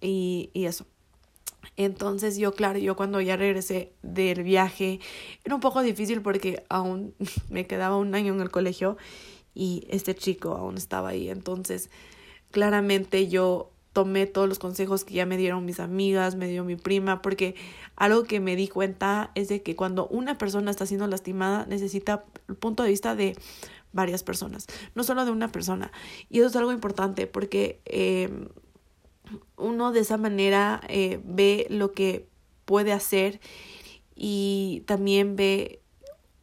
y, 0.00 0.50
y 0.54 0.64
eso. 0.64 0.86
Entonces 1.76 2.38
yo, 2.38 2.54
claro, 2.54 2.78
yo 2.78 2.96
cuando 2.96 3.20
ya 3.20 3.36
regresé 3.36 3.92
del 4.02 4.42
viaje, 4.42 5.00
era 5.44 5.54
un 5.54 5.60
poco 5.60 5.82
difícil 5.82 6.22
porque 6.22 6.64
aún 6.68 7.14
me 7.50 7.66
quedaba 7.66 7.96
un 7.96 8.14
año 8.14 8.34
en 8.34 8.40
el 8.40 8.50
colegio 8.50 8.96
y 9.58 9.84
este 9.90 10.14
chico 10.14 10.52
aún 10.52 10.76
estaba 10.76 11.08
ahí. 11.08 11.28
Entonces, 11.28 11.90
claramente 12.52 13.26
yo 13.26 13.72
tomé 13.92 14.26
todos 14.26 14.48
los 14.48 14.60
consejos 14.60 15.04
que 15.04 15.14
ya 15.14 15.26
me 15.26 15.36
dieron 15.36 15.64
mis 15.64 15.80
amigas, 15.80 16.36
me 16.36 16.46
dio 16.46 16.62
mi 16.62 16.76
prima, 16.76 17.20
porque 17.22 17.56
algo 17.96 18.22
que 18.22 18.38
me 18.38 18.54
di 18.54 18.68
cuenta 18.68 19.32
es 19.34 19.48
de 19.48 19.60
que 19.62 19.74
cuando 19.74 20.06
una 20.06 20.38
persona 20.38 20.70
está 20.70 20.86
siendo 20.86 21.08
lastimada 21.08 21.66
necesita 21.66 22.24
el 22.46 22.54
punto 22.54 22.84
de 22.84 22.90
vista 22.90 23.16
de 23.16 23.36
varias 23.92 24.22
personas, 24.22 24.68
no 24.94 25.02
solo 25.02 25.24
de 25.24 25.32
una 25.32 25.50
persona. 25.50 25.90
Y 26.30 26.38
eso 26.38 26.46
es 26.46 26.54
algo 26.54 26.70
importante 26.70 27.26
porque 27.26 27.80
eh, 27.84 28.30
uno 29.56 29.90
de 29.90 30.00
esa 30.00 30.18
manera 30.18 30.80
eh, 30.88 31.20
ve 31.24 31.66
lo 31.68 31.90
que 31.90 32.28
puede 32.64 32.92
hacer 32.92 33.40
y 34.14 34.84
también 34.86 35.34
ve 35.34 35.82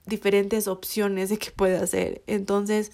diferentes 0.05 0.67
opciones 0.67 1.29
de 1.29 1.37
qué 1.37 1.51
puede 1.51 1.77
hacer. 1.77 2.23
Entonces, 2.27 2.91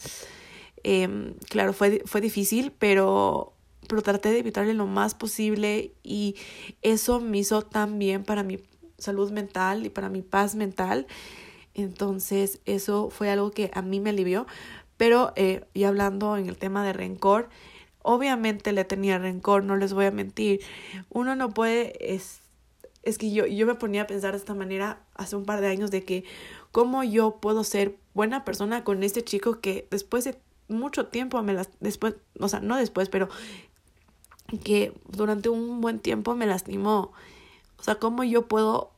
eh, 0.84 1.36
claro, 1.50 1.74
fue, 1.74 2.02
fue 2.06 2.22
difícil, 2.22 2.72
pero 2.78 3.54
pero 3.92 4.02
traté 4.02 4.32
de 4.32 4.40
evitarle 4.40 4.74
lo 4.74 4.88
más 4.88 5.16
posible 5.16 5.94
y 6.02 6.38
eso 6.82 7.20
me 7.20 7.40
hizo 7.40 7.62
tan 7.62 8.00
bien 8.00 8.24
para 8.24 8.42
mi 8.42 8.64
salud 8.98 9.32
mental 9.32 9.86
y 9.86 9.90
para 9.90 10.08
mi 10.08 10.22
paz 10.22 10.56
mental. 10.56 11.08
Entonces 11.74 12.62
eso 12.66 13.10
fue 13.10 13.30
algo 13.30 13.52
que 13.52 13.70
a 13.74 13.82
mí 13.82 14.00
me 14.00 14.12
alivió. 14.12 14.48
Pero 14.96 15.34
eh, 15.36 15.66
y 15.74 15.84
hablando 15.84 16.38
en 16.38 16.48
el 16.48 16.58
tema 16.58 16.86
de 16.86 16.94
rencor, 16.94 17.50
obviamente 18.02 18.72
le 18.72 18.86
tenía 18.86 19.18
rencor, 19.18 19.64
no 19.66 19.76
les 19.76 19.94
voy 19.94 20.06
a 20.06 20.12
mentir. 20.12 20.62
Uno 21.10 21.36
no 21.36 21.50
puede, 21.50 22.14
es, 22.14 22.40
es 23.04 23.18
que 23.18 23.32
yo, 23.32 23.46
yo 23.46 23.66
me 23.66 23.76
ponía 23.76 24.04
a 24.04 24.08
pensar 24.08 24.32
de 24.32 24.38
esta 24.38 24.54
manera 24.54 25.02
hace 25.16 25.36
un 25.36 25.44
par 25.44 25.60
de 25.60 25.68
años 25.68 25.92
de 25.92 26.04
que 26.04 26.24
cómo 26.72 27.04
yo 27.04 27.38
puedo 27.38 27.64
ser 27.64 27.98
buena 28.14 28.44
persona 28.44 28.84
con 28.84 29.04
este 29.04 29.24
chico 29.24 29.60
que 29.60 29.88
después 29.92 30.24
de 30.24 30.38
mucho 30.68 31.08
tiempo 31.08 31.42
me 31.44 31.54
las 31.54 31.70
después, 31.80 32.16
o 32.40 32.48
sea, 32.48 32.60
no 32.62 32.78
después, 32.78 33.10
pero 33.10 33.30
que 34.64 34.94
durante 35.08 35.50
un 35.50 35.82
buen 35.82 36.00
tiempo 36.00 36.36
me 36.36 36.46
lastimó. 36.46 37.12
O 37.78 37.84
sea, 37.84 37.96
cómo 37.96 38.24
yo 38.24 38.48
puedo 38.48 38.92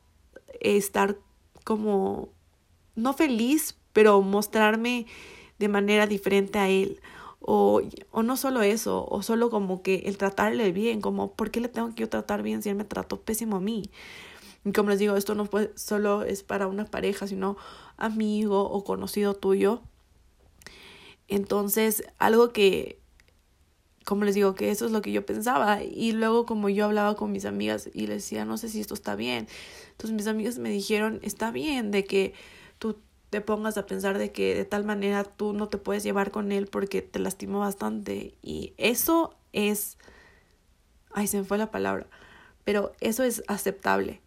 estar 0.60 1.16
como, 1.64 2.28
no 2.94 3.12
feliz, 3.12 3.76
pero 3.92 4.20
mostrarme 4.22 5.06
de 5.58 5.68
manera 5.68 6.06
diferente 6.06 6.58
a 6.58 6.68
él. 6.68 7.00
O, 7.46 7.82
o 8.10 8.22
no 8.22 8.36
solo 8.36 8.62
eso, 8.62 9.06
o 9.06 9.22
solo 9.22 9.50
como 9.50 9.82
que 9.82 10.04
el 10.06 10.16
tratarle 10.16 10.72
bien, 10.72 11.00
como, 11.00 11.32
¿por 11.32 11.50
qué 11.50 11.60
le 11.60 11.68
tengo 11.68 11.94
que 11.94 12.00
yo 12.00 12.08
tratar 12.08 12.42
bien 12.42 12.62
si 12.62 12.70
él 12.70 12.74
me 12.74 12.84
trató 12.84 13.20
pésimo 13.20 13.56
a 13.56 13.60
mí? 13.60 13.90
Y 14.64 14.72
como 14.72 14.90
les 14.90 14.98
digo, 14.98 15.16
esto 15.16 15.34
no 15.34 15.44
puede, 15.46 15.72
solo 15.76 16.22
es 16.22 16.42
para 16.42 16.66
una 16.66 16.86
pareja, 16.86 17.26
sino 17.26 17.56
amigo 17.96 18.62
o 18.70 18.84
conocido 18.84 19.34
tuyo. 19.34 19.82
Entonces, 21.28 22.04
algo 22.18 22.52
que 22.52 22.98
como 24.04 24.24
les 24.24 24.34
digo, 24.34 24.54
que 24.54 24.70
eso 24.70 24.86
es 24.86 24.92
lo 24.92 25.02
que 25.02 25.12
yo 25.12 25.26
pensaba. 25.26 25.82
Y 25.82 26.12
luego 26.12 26.46
como 26.46 26.68
yo 26.68 26.84
hablaba 26.84 27.16
con 27.16 27.32
mis 27.32 27.44
amigas 27.44 27.88
y 27.92 28.06
les 28.06 28.22
decía, 28.22 28.44
no 28.44 28.58
sé 28.58 28.68
si 28.68 28.80
esto 28.80 28.94
está 28.94 29.16
bien. 29.16 29.48
Entonces 29.92 30.14
mis 30.14 30.26
amigas 30.26 30.58
me 30.58 30.70
dijeron, 30.70 31.20
está 31.22 31.50
bien 31.50 31.90
de 31.90 32.04
que 32.04 32.34
tú 32.78 32.98
te 33.30 33.40
pongas 33.40 33.78
a 33.78 33.86
pensar 33.86 34.18
de 34.18 34.30
que 34.30 34.54
de 34.54 34.64
tal 34.64 34.84
manera 34.84 35.24
tú 35.24 35.52
no 35.54 35.68
te 35.68 35.78
puedes 35.78 36.04
llevar 36.04 36.30
con 36.30 36.52
él 36.52 36.66
porque 36.66 37.02
te 37.02 37.18
lastimó 37.18 37.60
bastante. 37.60 38.34
Y 38.42 38.74
eso 38.76 39.34
es... 39.52 39.96
Ay, 41.12 41.26
se 41.26 41.38
me 41.38 41.44
fue 41.44 41.58
la 41.58 41.70
palabra. 41.70 42.06
Pero 42.64 42.92
eso 43.00 43.24
es 43.24 43.42
aceptable. 43.48 44.20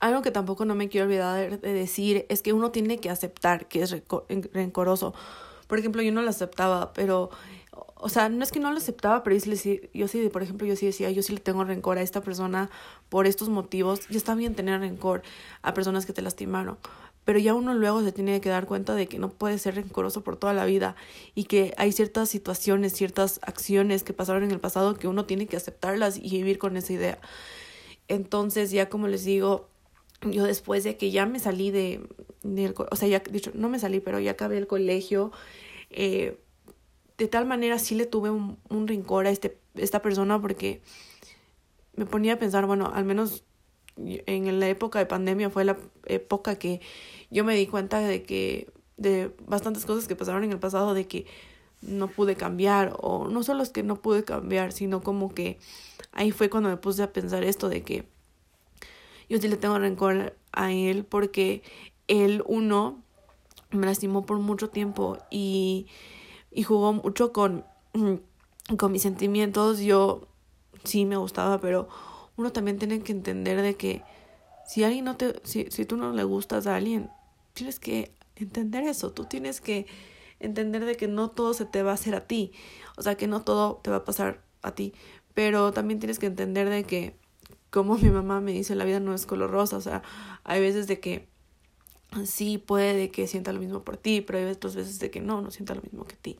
Algo 0.00 0.22
que 0.22 0.30
tampoco 0.30 0.64
no 0.64 0.74
me 0.74 0.88
quiero 0.88 1.06
olvidar 1.06 1.60
de 1.60 1.72
decir 1.72 2.26
es 2.28 2.42
que 2.42 2.52
uno 2.52 2.70
tiene 2.70 2.98
que 2.98 3.10
aceptar 3.10 3.66
que 3.66 3.82
es 3.82 3.90
rencoroso. 4.52 5.14
Por 5.66 5.78
ejemplo, 5.78 6.02
yo 6.02 6.12
no 6.12 6.22
lo 6.22 6.30
aceptaba, 6.30 6.92
pero 6.92 7.30
o 8.00 8.08
sea, 8.08 8.28
no 8.28 8.44
es 8.44 8.52
que 8.52 8.60
no 8.60 8.70
lo 8.70 8.76
aceptaba, 8.76 9.22
pero 9.22 9.36
yo 9.36 9.56
sí, 9.56 9.80
yo 9.92 10.08
sí, 10.08 10.28
por 10.28 10.42
ejemplo, 10.42 10.66
yo 10.66 10.76
sí 10.76 10.86
decía, 10.86 11.10
yo 11.10 11.22
sí 11.22 11.32
le 11.32 11.40
tengo 11.40 11.64
rencor 11.64 11.98
a 11.98 12.02
esta 12.02 12.20
persona 12.20 12.70
por 13.08 13.26
estos 13.26 13.48
motivos. 13.48 14.02
Y 14.08 14.16
está 14.16 14.34
bien 14.34 14.54
tener 14.54 14.80
rencor 14.80 15.22
a 15.62 15.74
personas 15.74 16.06
que 16.06 16.12
te 16.12 16.22
lastimaron, 16.22 16.78
pero 17.24 17.38
ya 17.38 17.54
uno 17.54 17.74
luego 17.74 18.02
se 18.02 18.12
tiene 18.12 18.40
que 18.40 18.48
dar 18.48 18.66
cuenta 18.66 18.94
de 18.94 19.08
que 19.08 19.18
no 19.18 19.30
puede 19.30 19.58
ser 19.58 19.74
rencoroso 19.74 20.22
por 20.22 20.36
toda 20.36 20.54
la 20.54 20.64
vida 20.64 20.96
y 21.34 21.44
que 21.44 21.74
hay 21.76 21.92
ciertas 21.92 22.28
situaciones, 22.28 22.92
ciertas 22.92 23.40
acciones 23.42 24.04
que 24.04 24.12
pasaron 24.12 24.44
en 24.44 24.52
el 24.52 24.60
pasado 24.60 24.94
que 24.94 25.08
uno 25.08 25.24
tiene 25.26 25.46
que 25.46 25.56
aceptarlas 25.56 26.16
y 26.16 26.30
vivir 26.30 26.58
con 26.58 26.76
esa 26.76 26.92
idea. 26.92 27.18
Entonces, 28.06 28.70
ya 28.70 28.88
como 28.88 29.08
les 29.08 29.24
digo, 29.24 29.68
yo 30.22 30.44
después 30.44 30.84
de 30.84 30.96
que 30.96 31.10
ya 31.10 31.26
me 31.26 31.38
salí 31.38 31.70
de, 31.70 32.00
o 32.90 32.96
sea, 32.96 33.08
ya 33.08 33.20
dicho, 33.20 33.50
no 33.54 33.68
me 33.68 33.78
salí, 33.78 34.00
pero 34.00 34.18
ya 34.20 34.32
acabé 34.32 34.58
el 34.58 34.66
colegio, 34.66 35.32
eh, 35.90 36.38
de 37.16 37.28
tal 37.28 37.46
manera 37.46 37.78
sí 37.78 37.94
le 37.94 38.06
tuve 38.06 38.30
un, 38.30 38.58
un 38.68 38.88
rincor 38.88 39.26
a 39.26 39.30
este, 39.30 39.58
esta 39.74 40.02
persona 40.02 40.40
porque 40.40 40.80
me 41.96 42.06
ponía 42.06 42.34
a 42.34 42.38
pensar, 42.38 42.66
bueno, 42.66 42.90
al 42.94 43.04
menos 43.04 43.44
en 43.96 44.60
la 44.60 44.68
época 44.68 44.98
de 44.98 45.06
pandemia 45.06 45.50
fue 45.50 45.64
la 45.64 45.76
época 46.06 46.56
que 46.56 46.80
yo 47.30 47.44
me 47.44 47.56
di 47.56 47.66
cuenta 47.66 47.98
de 47.98 48.22
que 48.22 48.70
de 48.96 49.34
bastantes 49.46 49.84
cosas 49.84 50.06
que 50.06 50.16
pasaron 50.16 50.44
en 50.44 50.52
el 50.52 50.58
pasado 50.58 50.94
de 50.94 51.06
que 51.06 51.26
no 51.82 52.08
pude 52.08 52.36
cambiar 52.36 52.96
o 53.00 53.28
no 53.28 53.42
solo 53.42 53.62
es 53.62 53.70
que 53.70 53.82
no 53.82 53.96
pude 54.00 54.24
cambiar 54.24 54.72
sino 54.72 55.02
como 55.02 55.34
que 55.34 55.58
ahí 56.12 56.30
fue 56.30 56.50
cuando 56.50 56.68
me 56.68 56.76
puse 56.76 57.02
a 57.02 57.12
pensar 57.12 57.44
esto 57.44 57.68
de 57.68 57.82
que 57.82 58.04
yo 59.28 59.38
sí 59.38 59.48
le 59.48 59.56
tengo 59.56 59.78
rencor 59.78 60.36
a 60.52 60.72
él 60.72 61.04
porque 61.04 61.62
él 62.06 62.42
uno 62.46 63.02
me 63.70 63.86
lastimó 63.86 64.24
por 64.24 64.38
mucho 64.38 64.70
tiempo 64.70 65.18
y 65.30 65.86
y 66.50 66.62
jugó 66.62 66.92
mucho 66.92 67.32
con, 67.32 67.64
con 68.76 68.92
mis 68.92 69.02
sentimientos. 69.02 69.80
Yo 69.80 70.26
sí 70.84 71.04
me 71.04 71.16
gustaba, 71.16 71.60
pero 71.60 71.88
uno 72.36 72.52
también 72.52 72.78
tiene 72.78 73.00
que 73.00 73.12
entender 73.12 73.62
de 73.62 73.76
que 73.76 74.02
si 74.66 74.84
alguien 74.84 75.04
no 75.04 75.16
te, 75.16 75.40
si, 75.44 75.66
si 75.70 75.84
tú 75.84 75.96
no 75.96 76.12
le 76.12 76.24
gustas 76.24 76.66
a 76.66 76.76
alguien, 76.76 77.10
tienes 77.54 77.80
que 77.80 78.12
entender 78.36 78.84
eso, 78.84 79.12
tú 79.12 79.24
tienes 79.24 79.60
que 79.60 79.86
entender 80.40 80.84
de 80.84 80.96
que 80.96 81.08
no 81.08 81.30
todo 81.30 81.54
se 81.54 81.64
te 81.64 81.82
va 81.82 81.92
a 81.92 81.94
hacer 81.94 82.14
a 82.14 82.26
ti, 82.26 82.52
o 82.96 83.02
sea, 83.02 83.16
que 83.16 83.26
no 83.26 83.42
todo 83.42 83.80
te 83.82 83.90
va 83.90 83.96
a 83.96 84.04
pasar 84.04 84.42
a 84.62 84.72
ti, 84.72 84.92
pero 85.34 85.72
también 85.72 85.98
tienes 85.98 86.18
que 86.18 86.26
entender 86.26 86.68
de 86.68 86.84
que, 86.84 87.16
como 87.70 87.96
mi 87.96 88.10
mamá 88.10 88.40
me 88.40 88.52
dice, 88.52 88.74
la 88.74 88.84
vida 88.84 89.00
no 89.00 89.14
es 89.14 89.26
color 89.26 89.50
rosa, 89.50 89.76
o 89.76 89.80
sea, 89.80 90.02
hay 90.44 90.60
veces 90.60 90.86
de 90.86 91.00
que 91.00 91.28
sí 92.24 92.58
puede 92.58 93.10
que 93.10 93.26
sienta 93.26 93.52
lo 93.52 93.60
mismo 93.60 93.82
por 93.82 93.96
ti, 93.96 94.20
pero 94.20 94.38
hay 94.38 94.44
otras 94.46 94.74
veces 94.74 94.98
de 94.98 95.10
que 95.10 95.20
no, 95.20 95.42
no 95.42 95.50
sienta 95.50 95.74
lo 95.74 95.82
mismo 95.82 96.04
que 96.04 96.16
ti. 96.16 96.38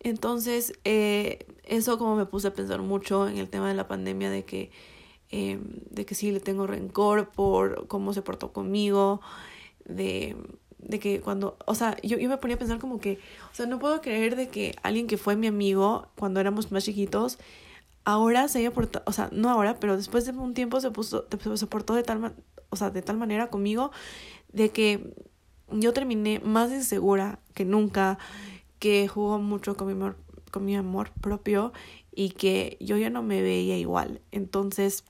Entonces, 0.00 0.74
eh, 0.84 1.46
eso 1.64 1.98
como 1.98 2.14
me 2.16 2.26
puse 2.26 2.48
a 2.48 2.54
pensar 2.54 2.82
mucho 2.82 3.26
en 3.26 3.38
el 3.38 3.48
tema 3.48 3.68
de 3.68 3.74
la 3.74 3.88
pandemia, 3.88 4.30
de 4.30 4.44
que, 4.44 4.70
eh, 5.30 5.58
de 5.90 6.04
que 6.04 6.14
sí 6.14 6.30
le 6.30 6.40
tengo 6.40 6.66
rencor 6.66 7.30
por 7.30 7.86
cómo 7.88 8.12
se 8.12 8.20
portó 8.20 8.52
conmigo, 8.52 9.22
de, 9.86 10.36
de 10.78 10.98
que 10.98 11.20
cuando, 11.20 11.56
o 11.66 11.74
sea, 11.74 11.96
yo, 12.02 12.18
yo 12.18 12.28
me 12.28 12.36
ponía 12.36 12.56
a 12.56 12.58
pensar 12.58 12.78
como 12.78 13.00
que, 13.00 13.18
o 13.50 13.54
sea, 13.54 13.64
no 13.64 13.78
puedo 13.78 14.02
creer 14.02 14.36
de 14.36 14.48
que 14.48 14.76
alguien 14.82 15.06
que 15.06 15.16
fue 15.16 15.36
mi 15.36 15.46
amigo 15.46 16.08
cuando 16.16 16.38
éramos 16.38 16.70
más 16.70 16.84
chiquitos, 16.84 17.38
ahora 18.04 18.48
se 18.48 18.58
haya 18.58 18.72
portado, 18.72 19.04
o 19.06 19.12
sea, 19.12 19.28
no 19.32 19.50
ahora, 19.50 19.78
pero 19.80 19.96
después 19.96 20.24
de 20.24 20.32
un 20.32 20.54
tiempo 20.54 20.80
se 20.80 20.90
puso, 20.90 21.26
se 21.56 21.66
portó 21.66 21.94
de 21.94 22.02
tal, 22.02 22.34
o 22.70 22.76
sea, 22.76 22.90
de 22.90 23.02
tal 23.02 23.16
manera 23.16 23.48
conmigo 23.48 23.90
de 24.52 24.70
que 24.70 25.14
yo 25.70 25.92
terminé 25.92 26.40
más 26.40 26.70
insegura 26.70 27.40
que 27.54 27.64
nunca, 27.64 28.18
que 28.78 29.08
jugó 29.08 29.38
mucho 29.38 29.76
con 29.76 29.86
mi 29.86 29.94
amor, 29.94 30.16
con 30.50 30.64
mi 30.64 30.76
amor 30.76 31.10
propio 31.20 31.72
y 32.12 32.30
que 32.30 32.76
yo 32.80 32.96
ya 32.96 33.10
no 33.10 33.22
me 33.22 33.42
veía 33.42 33.78
igual. 33.78 34.20
Entonces, 34.30 35.04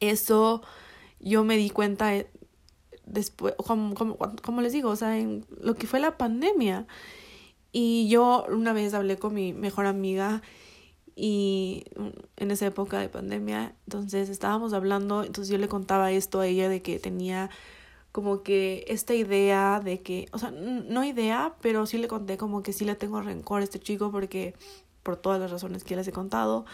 eso 0.00 0.62
yo 1.20 1.44
me 1.44 1.56
di 1.56 1.70
cuenta 1.70 2.16
eh, 2.16 2.28
después, 3.06 3.54
como, 3.64 3.94
como 3.94 4.60
les 4.62 4.72
digo, 4.72 4.90
o 4.90 4.96
sea, 4.96 5.18
en 5.18 5.46
lo 5.60 5.74
que 5.74 5.86
fue 5.86 6.00
la 6.00 6.16
pandemia. 6.16 6.86
Y 7.70 8.08
yo 8.08 8.44
una 8.48 8.72
vez 8.72 8.92
hablé 8.94 9.16
con 9.16 9.34
mi 9.34 9.52
mejor 9.52 9.86
amiga 9.86 10.42
y 11.14 11.84
en 12.36 12.50
esa 12.50 12.66
época 12.66 12.98
de 12.98 13.08
pandemia, 13.08 13.74
entonces 13.86 14.28
estábamos 14.28 14.72
hablando, 14.72 15.24
entonces 15.24 15.50
yo 15.50 15.58
le 15.58 15.68
contaba 15.68 16.10
esto 16.12 16.40
a 16.40 16.46
ella 16.46 16.68
de 16.68 16.82
que 16.82 16.98
tenía 16.98 17.50
como 18.12 18.42
que 18.42 18.84
esta 18.88 19.14
idea 19.14 19.80
de 19.80 20.02
que, 20.02 20.28
o 20.32 20.38
sea, 20.38 20.50
no 20.50 21.04
idea, 21.04 21.54
pero 21.62 21.86
sí 21.86 21.98
le 21.98 22.08
conté 22.08 22.36
como 22.36 22.62
que 22.62 22.72
sí 22.72 22.84
le 22.84 22.94
tengo 22.94 23.22
rencor 23.22 23.62
a 23.62 23.64
este 23.64 23.80
chico 23.80 24.10
porque 24.10 24.54
por 25.02 25.16
todas 25.16 25.40
las 25.40 25.50
razones 25.50 25.84
que 25.84 25.96
les 25.96 26.06
he 26.08 26.12
contado. 26.12 26.64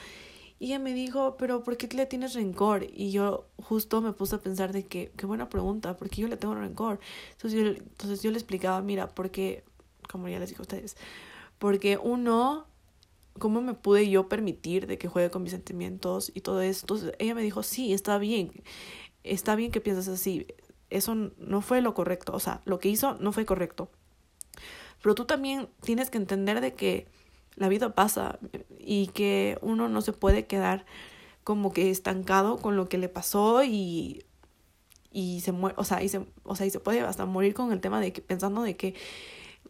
Y 0.61 0.67
ella 0.67 0.81
me 0.81 0.93
dijo, 0.93 1.37
pero 1.39 1.63
¿por 1.63 1.77
qué 1.77 1.89
le 1.97 2.07
tienes 2.07 2.35
rencor? 2.35 2.85
Y 2.93 3.13
yo 3.13 3.47
justo 3.63 4.01
me 4.01 4.13
puse 4.13 4.35
a 4.35 4.39
pensar 4.41 4.73
de 4.73 4.85
que, 4.85 5.13
qué 5.17 5.27
buena 5.27 5.49
pregunta, 5.49 5.97
¿por 5.97 6.11
qué 6.11 6.23
yo 6.23 6.29
le 6.29 6.37
tengo 6.37 6.57
rencor? 6.57 6.99
Entonces 7.33 7.61
yo, 7.61 7.67
entonces 7.69 8.23
yo 8.23 8.33
le 8.33 8.39
explicaba, 8.39 8.83
mira, 8.83 9.09
porque, 9.09 9.63
como 10.11 10.29
ya 10.29 10.41
les 10.41 10.49
dije 10.49 10.61
a 10.61 10.63
ustedes, 10.63 10.97
porque 11.59 11.97
uno 11.97 12.67
¿cómo 13.39 13.61
me 13.61 13.75
pude 13.75 14.09
yo 14.09 14.29
permitir 14.29 14.87
de 14.87 14.99
que 14.99 15.09
juegue 15.09 15.31
con 15.31 15.43
mis 15.43 15.53
sentimientos 15.53 16.31
y 16.35 16.41
todo 16.41 16.61
eso? 16.61 16.83
Entonces 16.83 17.13
ella 17.19 17.35
me 17.35 17.43
dijo, 17.43 17.63
sí, 17.63 17.93
está 17.93 18.19
bien, 18.19 18.53
está 19.25 19.55
bien 19.57 19.71
que 19.71 19.81
pienses 19.81 20.09
así, 20.09 20.47
eso 20.91 21.15
no 21.15 21.61
fue 21.61 21.81
lo 21.81 21.95
correcto, 21.95 22.33
o 22.33 22.41
sea, 22.41 22.63
lo 22.65 22.79
que 22.79 22.89
hizo 22.89 23.15
no 23.21 23.33
fue 23.33 23.45
correcto. 23.45 23.91
Pero 25.03 25.15
tú 25.15 25.25
también 25.25 25.69
tienes 25.83 26.11
que 26.11 26.19
entender 26.19 26.61
de 26.61 26.75
que 26.75 27.07
la 27.57 27.69
vida 27.69 27.95
pasa 27.95 28.39
y 28.79 29.09
que 29.09 29.59
uno 29.63 29.89
no 29.89 30.01
se 30.01 30.13
puede 30.13 30.47
quedar 30.47 30.87
como 31.45 31.73
que 31.73 31.91
estancado 31.91 32.59
con 32.59 32.77
lo 32.77 32.89
que 32.89 32.99
le 32.99 33.09
pasó 33.09 33.65
y 33.65 34.25
y 35.11 35.41
se 35.41 35.53
muere, 35.53 35.75
o 35.79 35.85
sea, 35.85 36.01
o 36.45 36.55
sea, 36.55 36.67
y 36.67 36.71
se 36.71 36.81
puede 36.81 37.01
hasta 37.01 37.25
morir 37.27 37.55
con 37.55 37.73
el 37.73 37.81
tema 37.81 38.01
de 38.01 38.13
que 38.13 38.21
pensando 38.21 38.63
de 38.63 38.77
que 38.77 38.95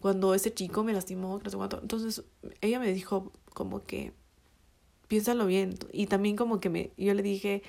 cuando 0.00 0.34
ese 0.34 0.52
chico 0.52 0.84
me 0.84 0.92
lastimó, 0.92 1.40
no 1.42 1.50
sé 1.50 1.56
cuánto. 1.56 1.80
Entonces, 1.80 2.22
ella 2.60 2.78
me 2.78 2.92
dijo 2.92 3.32
como 3.54 3.84
que 3.84 4.12
piénsalo 5.08 5.46
bien 5.46 5.78
y 5.92 6.06
también 6.06 6.36
como 6.36 6.60
que 6.60 6.68
me 6.68 6.92
yo 6.96 7.14
le 7.14 7.22
dije 7.22 7.62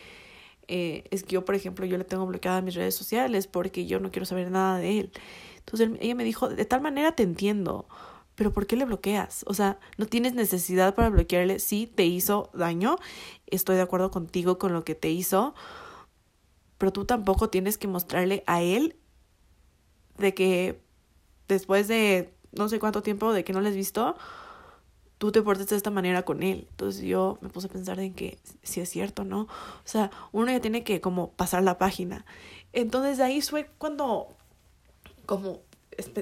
eh, 0.72 1.06
es 1.10 1.24
que 1.24 1.34
yo, 1.34 1.46
por 1.46 1.56
ejemplo, 1.56 1.84
yo 1.86 1.98
le 1.98 2.04
tengo 2.04 2.28
bloqueada 2.28 2.62
mis 2.62 2.76
redes 2.76 2.94
sociales 2.94 3.48
porque 3.48 3.88
yo 3.88 4.00
no 4.00 4.12
quiero 4.12 4.26
saber 4.28 4.52
nada 4.52 4.78
de 4.78 5.00
él. 5.00 5.12
Entonces 5.58 5.90
ella 6.00 6.14
me 6.14 6.24
dijo, 6.24 6.48
de 6.48 6.64
tal 6.64 6.82
manera 6.82 7.14
te 7.14 7.24
entiendo, 7.24 7.88
pero 8.36 8.54
¿por 8.54 8.68
qué 8.68 8.76
le 8.76 8.86
bloqueas? 8.86 9.44
O 9.48 9.56
sea, 9.56 9.80
no 9.98 10.06
tienes 10.06 10.36
necesidad 10.36 10.94
para 10.94 11.10
bloquearle. 11.10 11.58
Sí, 11.58 11.88
te 11.88 12.06
hizo 12.06 12.52
daño, 12.54 12.98
estoy 13.48 13.78
de 13.78 13.82
acuerdo 13.82 14.12
contigo 14.12 14.60
con 14.60 14.72
lo 14.72 14.84
que 14.86 14.94
te 14.94 15.10
hizo, 15.10 15.56
pero 16.78 16.94
tú 16.94 17.06
tampoco 17.06 17.50
tienes 17.50 17.80
que 17.80 17.88
mostrarle 17.88 18.44
a 18.46 18.62
él 18.62 18.96
de 20.20 20.36
que 20.36 20.82
después 21.50 21.88
de 21.90 22.34
no 22.54 22.70
sé 22.70 22.80
cuánto 22.80 23.04
tiempo 23.04 23.34
de 23.34 23.44
que 23.44 23.52
no 23.52 23.60
le 23.60 23.70
has 23.70 23.76
visto, 23.76 24.16
tú 25.18 25.32
te 25.32 25.42
portes 25.42 25.68
de 25.68 25.76
esta 25.76 25.92
manera 25.92 26.24
con 26.24 26.42
él. 26.44 26.68
Entonces 26.70 27.02
yo 27.02 27.38
me 27.42 27.50
puse 27.50 27.68
a 27.68 27.70
pensar 27.70 28.00
en 28.00 28.14
que 28.14 28.40
si 28.64 28.80
es 28.80 28.90
cierto, 28.90 29.26
¿no? 29.26 29.42
O 29.42 29.48
sea, 29.84 30.10
uno 30.32 30.52
ya 30.52 30.62
tiene 30.62 30.84
que 30.84 31.02
como 31.02 31.32
pasar 31.32 31.64
la 31.64 31.78
página. 31.78 32.26
Entonces 32.72 33.20
ahí 33.20 33.42
fue 33.42 33.70
cuando 33.78 34.28
como 35.26 35.60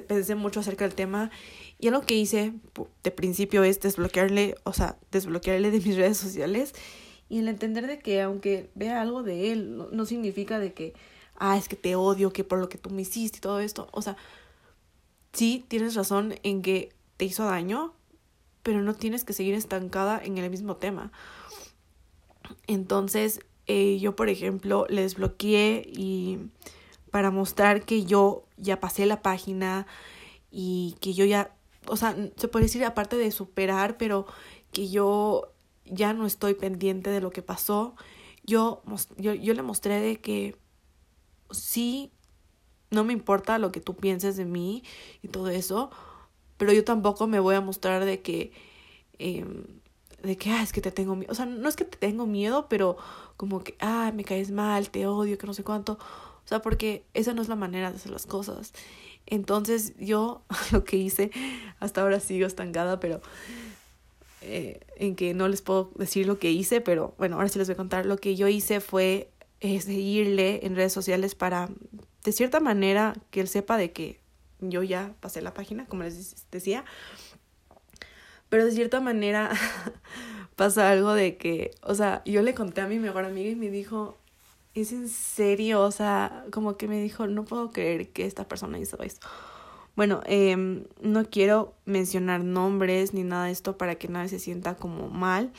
pensé 0.08 0.34
mucho 0.34 0.60
acerca 0.60 0.86
del 0.86 0.96
tema 0.96 1.30
y 1.78 1.92
lo 1.92 2.02
que 2.02 2.16
hice 2.16 2.54
de 3.04 3.12
principio 3.12 3.64
es 3.64 3.80
desbloquearle, 3.80 4.56
o 4.64 4.74
sea, 4.74 4.98
desbloquearle 5.12 5.70
de 5.70 5.80
mis 5.80 5.96
redes 5.98 6.18
sociales 6.18 6.74
y 7.30 7.40
el 7.40 7.48
entender 7.48 7.86
de 7.88 8.00
que 8.00 8.22
aunque 8.22 8.70
vea 8.74 9.02
algo 9.02 9.22
de 9.22 9.52
él, 9.52 9.78
no, 9.78 9.88
no 9.92 10.06
significa 10.06 10.60
de 10.60 10.74
que, 10.74 10.94
ah, 11.36 11.58
es 11.58 11.68
que 11.68 11.76
te 11.76 11.96
odio, 11.96 12.34
que 12.34 12.44
por 12.44 12.58
lo 12.58 12.70
que 12.70 12.78
tú 12.78 12.90
me 12.90 13.04
hiciste 13.04 13.38
y 13.38 13.42
todo 13.42 13.60
esto. 13.60 13.88
O 13.92 14.02
sea, 14.02 14.18
sí, 15.38 15.64
tienes 15.68 15.94
razón 15.94 16.36
en 16.42 16.64
que 16.64 16.90
te 17.16 17.26
hizo 17.26 17.46
daño, 17.46 17.94
pero 18.64 18.82
no 18.82 18.96
tienes 18.96 19.24
que 19.24 19.34
seguir 19.34 19.54
estancada 19.54 20.20
en 20.24 20.38
el 20.40 20.50
mismo 20.50 20.78
tema. 20.78 21.12
Entonces, 22.66 23.42
eh, 23.68 24.00
yo, 24.00 24.16
por 24.16 24.30
ejemplo, 24.30 24.88
le 24.90 25.04
desbloqueé 25.04 25.88
y 25.94 26.40
para 27.12 27.30
mostrar 27.30 27.86
que 27.86 28.04
yo 28.04 28.46
ya 28.58 28.80
pasé 28.80 29.06
la 29.06 29.22
página 29.22 29.86
y 30.50 30.96
que 31.02 31.14
yo 31.14 31.24
ya, 31.24 31.56
o 31.86 31.98
sea, 31.98 32.16
se 32.36 32.48
puede 32.48 32.66
decir 32.66 32.84
aparte 32.84 33.16
de 33.16 33.32
superar, 33.32 33.98
pero 33.98 34.26
que 34.72 34.90
yo 34.90 35.54
ya 35.86 36.14
no 36.14 36.26
estoy 36.26 36.56
pendiente 36.56 37.12
de 37.12 37.22
lo 37.22 37.30
que 37.30 37.44
pasó. 37.44 37.96
Yo, 38.44 38.82
yo, 39.18 39.36
yo 39.36 39.54
le 39.54 39.62
mostré 39.62 40.00
de 40.00 40.20
que 40.20 40.58
sí, 41.52 42.12
no 42.92 43.04
me 43.04 43.14
importa 43.14 43.58
lo 43.60 43.72
que 43.72 43.82
tú 43.82 43.96
pienses 43.96 44.38
de 44.38 44.46
mí 44.46 44.84
y 45.22 45.28
todo 45.28 45.50
eso, 45.50 45.92
pero 46.58 46.74
yo 46.74 46.84
tampoco 46.84 47.28
me 47.28 47.40
voy 47.40 47.56
a 47.56 47.62
mostrar 47.62 48.06
de 48.06 48.22
que, 48.22 48.52
eh, 49.20 49.46
de 50.24 50.38
que, 50.38 50.52
ah, 50.52 50.64
es 50.64 50.74
que 50.74 50.82
te 50.82 50.92
tengo 50.92 51.16
miedo, 51.16 51.32
o 51.32 51.36
sea, 51.36 51.46
no 51.46 51.70
es 51.70 51.76
que 51.76 51.86
te 51.86 51.98
tengo 51.98 52.26
miedo, 52.26 52.68
pero 52.70 52.98
como 53.38 53.64
que, 53.64 53.76
ah, 53.80 54.12
me 54.16 54.24
caes 54.24 54.52
mal, 54.52 54.90
te 54.90 55.06
odio, 55.08 55.38
que 55.38 55.48
no 55.48 55.54
sé 55.54 55.64
cuánto, 55.64 55.94
o 55.94 56.48
sea, 56.48 56.62
porque 56.62 57.06
esa 57.14 57.34
no 57.34 57.42
es 57.42 57.50
la 57.50 57.56
manera 57.56 57.92
de 57.92 57.98
hacer 57.98 58.12
las 58.12 58.26
cosas. 58.26 58.74
Entonces 59.26 59.94
yo 60.00 60.44
lo 60.72 60.84
que 60.84 60.98
hice, 60.98 61.32
hasta 61.80 62.02
ahora 62.02 62.20
sigo 62.20 62.48
estancada, 62.48 63.00
pero 63.00 63.22
eh, 64.42 64.80
en 64.96 65.16
que 65.16 65.34
no 65.34 65.48
les 65.50 65.62
puedo 65.62 65.92
decir 65.96 66.26
lo 66.26 66.40
que 66.40 66.52
hice, 66.52 66.80
pero 66.80 67.14
bueno, 67.18 67.36
ahora 67.36 67.50
sí 67.50 67.60
les 67.60 67.68
voy 67.68 67.74
a 67.74 67.78
contar. 67.78 68.06
Lo 68.06 68.18
que 68.18 68.36
yo 68.36 68.48
hice 68.48 68.80
fue 68.80 69.30
eh, 69.60 69.82
seguirle 69.82 70.66
en 70.66 70.76
redes 70.76 70.94
sociales 70.94 71.36
para, 71.36 71.70
de 72.24 72.32
cierta 72.32 72.60
manera, 72.60 73.14
que 73.32 73.42
él 73.42 73.48
sepa 73.48 73.78
de 73.78 73.92
que 73.92 74.20
yo 74.60 74.84
ya 74.84 75.14
pasé 75.20 75.42
la 75.42 75.54
página, 75.54 75.86
como 75.86 76.04
les 76.04 76.50
decía. 76.52 76.86
Pero 78.50 78.66
de 78.66 78.72
cierta 78.72 79.00
manera 79.02 79.52
pasa 80.56 80.90
algo 80.90 81.14
de 81.14 81.38
que, 81.38 81.72
o 81.82 81.96
sea, 81.96 82.22
yo 82.26 82.42
le 82.42 82.54
conté 82.54 82.82
a 82.82 82.88
mi 82.88 83.00
mejor 83.00 83.26
amiga 83.26 83.50
y 83.50 83.56
me 83.56 83.70
dijo, 83.70 84.18
¿es 84.74 84.92
en 84.92 85.10
serio? 85.10 85.82
O 85.82 85.92
sea, 85.92 86.46
como 86.52 86.78
que 86.78 86.88
me 86.88 87.02
dijo, 87.02 87.28
no 87.28 87.46
puedo 87.46 87.72
creer 87.72 88.10
que 88.10 88.26
esta 88.26 88.48
persona 88.48 88.80
hizo 88.80 89.02
esto. 89.02 89.28
Bueno, 89.96 90.22
eh, 90.26 90.86
no 91.02 91.26
quiero 91.26 91.74
mencionar 91.86 92.44
nombres 92.44 93.14
ni 93.14 93.24
nada 93.24 93.46
de 93.46 93.52
esto 93.52 93.78
para 93.78 93.96
que 93.96 94.08
nadie 94.08 94.30
se 94.30 94.40
sienta 94.40 94.76
como 94.76 95.10
mal, 95.10 95.52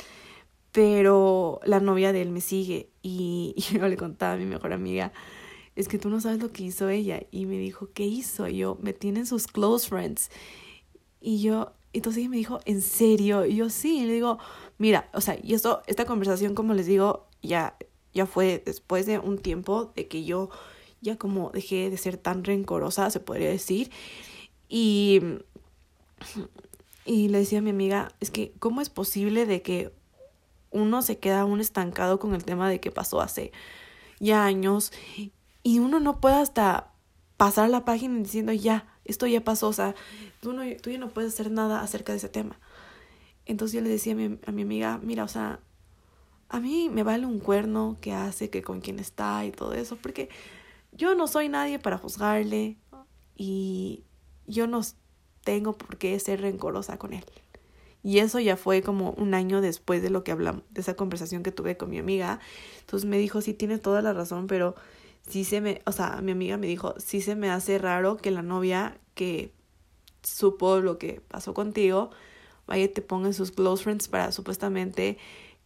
pero 0.73 1.61
la 1.65 1.81
novia 1.81 2.13
de 2.13 2.23
él 2.23 2.31
me 2.31 2.41
sigue 2.41 2.89
y, 3.03 3.55
y 3.57 3.63
yo 3.79 3.89
le 3.89 3.97
contaba 3.97 4.35
a 4.35 4.37
mi 4.37 4.47
mejor 4.47 4.73
amiga, 4.73 5.13
es 5.79 5.87
que 5.87 5.99
tú 5.99 6.11
no 6.11 6.21
sabes 6.21 6.41
lo 6.41 6.53
que 6.53 6.65
hizo 6.65 6.89
ella. 6.89 7.23
Y 7.31 7.47
me 7.47 7.57
dijo, 7.57 7.89
¿qué 7.95 8.05
hizo? 8.05 8.49
Y 8.49 8.59
yo, 8.59 8.77
me 8.83 8.93
tienen 8.93 9.27
sus 9.27 9.47
close 9.47 9.89
friends. 9.89 10.29
Y 11.21 11.41
yo, 11.41 11.73
entonces 11.93 12.21
ella 12.21 12.31
me 12.31 12.37
dijo, 12.37 12.59
¿en 12.65 12.83
serio? 12.83 13.47
Y 13.47 13.55
yo, 13.55 13.71
sí. 13.71 14.01
Y 14.01 14.07
le 14.07 14.15
digo, 14.15 14.39
mira, 14.79 15.09
o 15.15 15.21
sea, 15.21 15.39
y 15.41 15.55
esto, 15.55 15.83
esta 15.87 16.05
conversación, 16.05 16.57
como 16.57 16.75
les 16.75 16.87
digo, 16.87 17.29
ya, 17.43 17.77
ya 18.13 18.27
fue 18.27 18.61
después 18.67 19.07
de 19.07 19.21
un 19.21 19.39
tiempo 19.39 19.93
de 19.95 20.09
que 20.09 20.25
yo 20.25 20.51
ya 21.01 21.17
como 21.17 21.51
dejé 21.51 21.91
de 21.91 21.97
ser 21.97 22.17
tan 22.17 22.43
rencorosa, 22.43 23.09
se 23.11 23.21
podría 23.21 23.49
decir. 23.49 23.93
Y, 24.69 25.21
y 27.05 27.29
le 27.29 27.39
decía 27.39 27.61
a 27.61 27.63
mi 27.63 27.71
amiga, 27.71 28.09
es 28.19 28.33
que, 28.33 28.53
¿cómo 28.59 28.81
es 28.81 28.91
posible 28.91 29.47
de 29.47 29.63
que 29.63 29.93
uno 30.73 31.03
se 31.03 31.19
queda 31.19 31.43
aún 31.43 31.61
estancado 31.61 32.19
con 32.19 32.35
el 32.35 32.45
tema 32.45 32.69
de 32.69 32.81
que 32.81 32.91
pasó 32.91 33.21
hace 33.21 33.53
ya 34.19 34.45
años 34.45 34.93
y 35.69 35.81
uno 35.81 36.01
no 36.01 36.19
puede 36.19 36.37
hasta 36.37 36.93
pasar 37.37 37.69
la 37.69 37.85
página 37.85 38.17
diciendo 38.21 38.55
ya, 38.55 38.89
esto 39.05 39.27
ya 39.27 39.45
pasó, 39.45 39.69
o 39.69 39.73
sea, 39.75 39.95
tú, 40.41 40.55
no, 40.55 40.63
tú 40.81 40.89
ya 40.89 40.97
no 40.97 41.11
puedes 41.11 41.35
hacer 41.35 41.51
nada 41.51 41.83
acerca 41.83 42.13
de 42.13 42.17
ese 42.17 42.31
tema. 42.31 42.59
Entonces 43.45 43.75
yo 43.75 43.83
le 43.83 43.91
decía 43.91 44.15
a 44.15 44.17
mi, 44.17 44.39
a 44.47 44.51
mi 44.51 44.63
amiga, 44.63 44.99
mira, 45.03 45.25
o 45.25 45.29
sea, 45.29 45.61
a 46.49 46.59
mí 46.59 46.89
me 46.89 47.03
vale 47.03 47.27
un 47.27 47.39
cuerno 47.39 47.99
que 48.01 48.15
hace, 48.15 48.49
que 48.49 48.63
con 48.63 48.81
quién 48.81 48.99
está 48.99 49.45
y 49.45 49.51
todo 49.51 49.75
eso, 49.75 49.97
porque 49.97 50.31
yo 50.93 51.15
no 51.15 51.27
soy 51.27 51.51
nadie 51.51 51.79
para 51.79 51.99
juzgarle 51.99 52.79
y 53.37 54.05
yo 54.47 54.69
no 54.69 54.81
tengo 55.45 55.77
por 55.77 55.99
qué 55.99 56.19
ser 56.19 56.41
rencorosa 56.41 56.97
con 56.97 57.13
él. 57.13 57.27
Y 58.03 58.21
eso 58.21 58.41
ya 58.41 58.57
fue 58.57 58.81
como 58.81 59.11
un 59.19 59.35
año 59.35 59.61
después 59.61 60.01
de 60.01 60.09
lo 60.09 60.25
que 60.25 60.33
hablamos, 60.33 60.63
de 60.71 60.81
esa 60.81 60.95
conversación 60.95 61.43
que 61.43 61.53
tuve 61.53 61.77
con 61.77 61.91
mi 61.91 61.99
amiga. 61.99 62.41
Entonces 62.81 63.07
me 63.07 63.19
dijo, 63.19 63.43
sí, 63.43 63.53
tienes 63.53 63.83
toda 63.83 64.01
la 64.01 64.15
razón, 64.15 64.47
pero 64.47 64.75
sí 65.29 65.45
se 65.45 65.61
me, 65.61 65.83
o 65.87 65.93
sea, 65.93 66.21
mi 66.23 66.33
amiga 66.33 66.57
me 66.57 66.67
dijo, 66.67 66.95
sí 66.99 67.21
se 67.21 67.37
me 67.37 67.51
hace 67.51 67.79
raro 67.79 68.17
que 68.17 68.31
la 68.31 68.43
novia 68.43 68.99
que 69.15 69.53
supo 70.23 70.81
lo 70.81 70.99
que 70.99 71.21
pasó 71.21 71.55
contigo, 71.55 72.11
vaya 72.67 72.85
y 72.85 72.89
te 72.89 73.03
ponga 73.03 73.29
en 73.29 73.35
sus 73.35 73.51
close 73.51 73.83
friends 73.83 74.09
para 74.09 74.33
supuestamente 74.33 75.19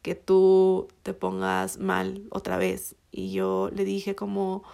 que 0.03 0.15
tú 0.15 0.89
te 1.03 1.15
pongas 1.15 1.79
mal 1.79 2.27
otra 2.31 2.57
vez. 2.57 2.97
Y 3.11 3.33
yo 3.33 3.71
le 3.73 3.85
dije 3.85 4.15
como, 4.15 4.65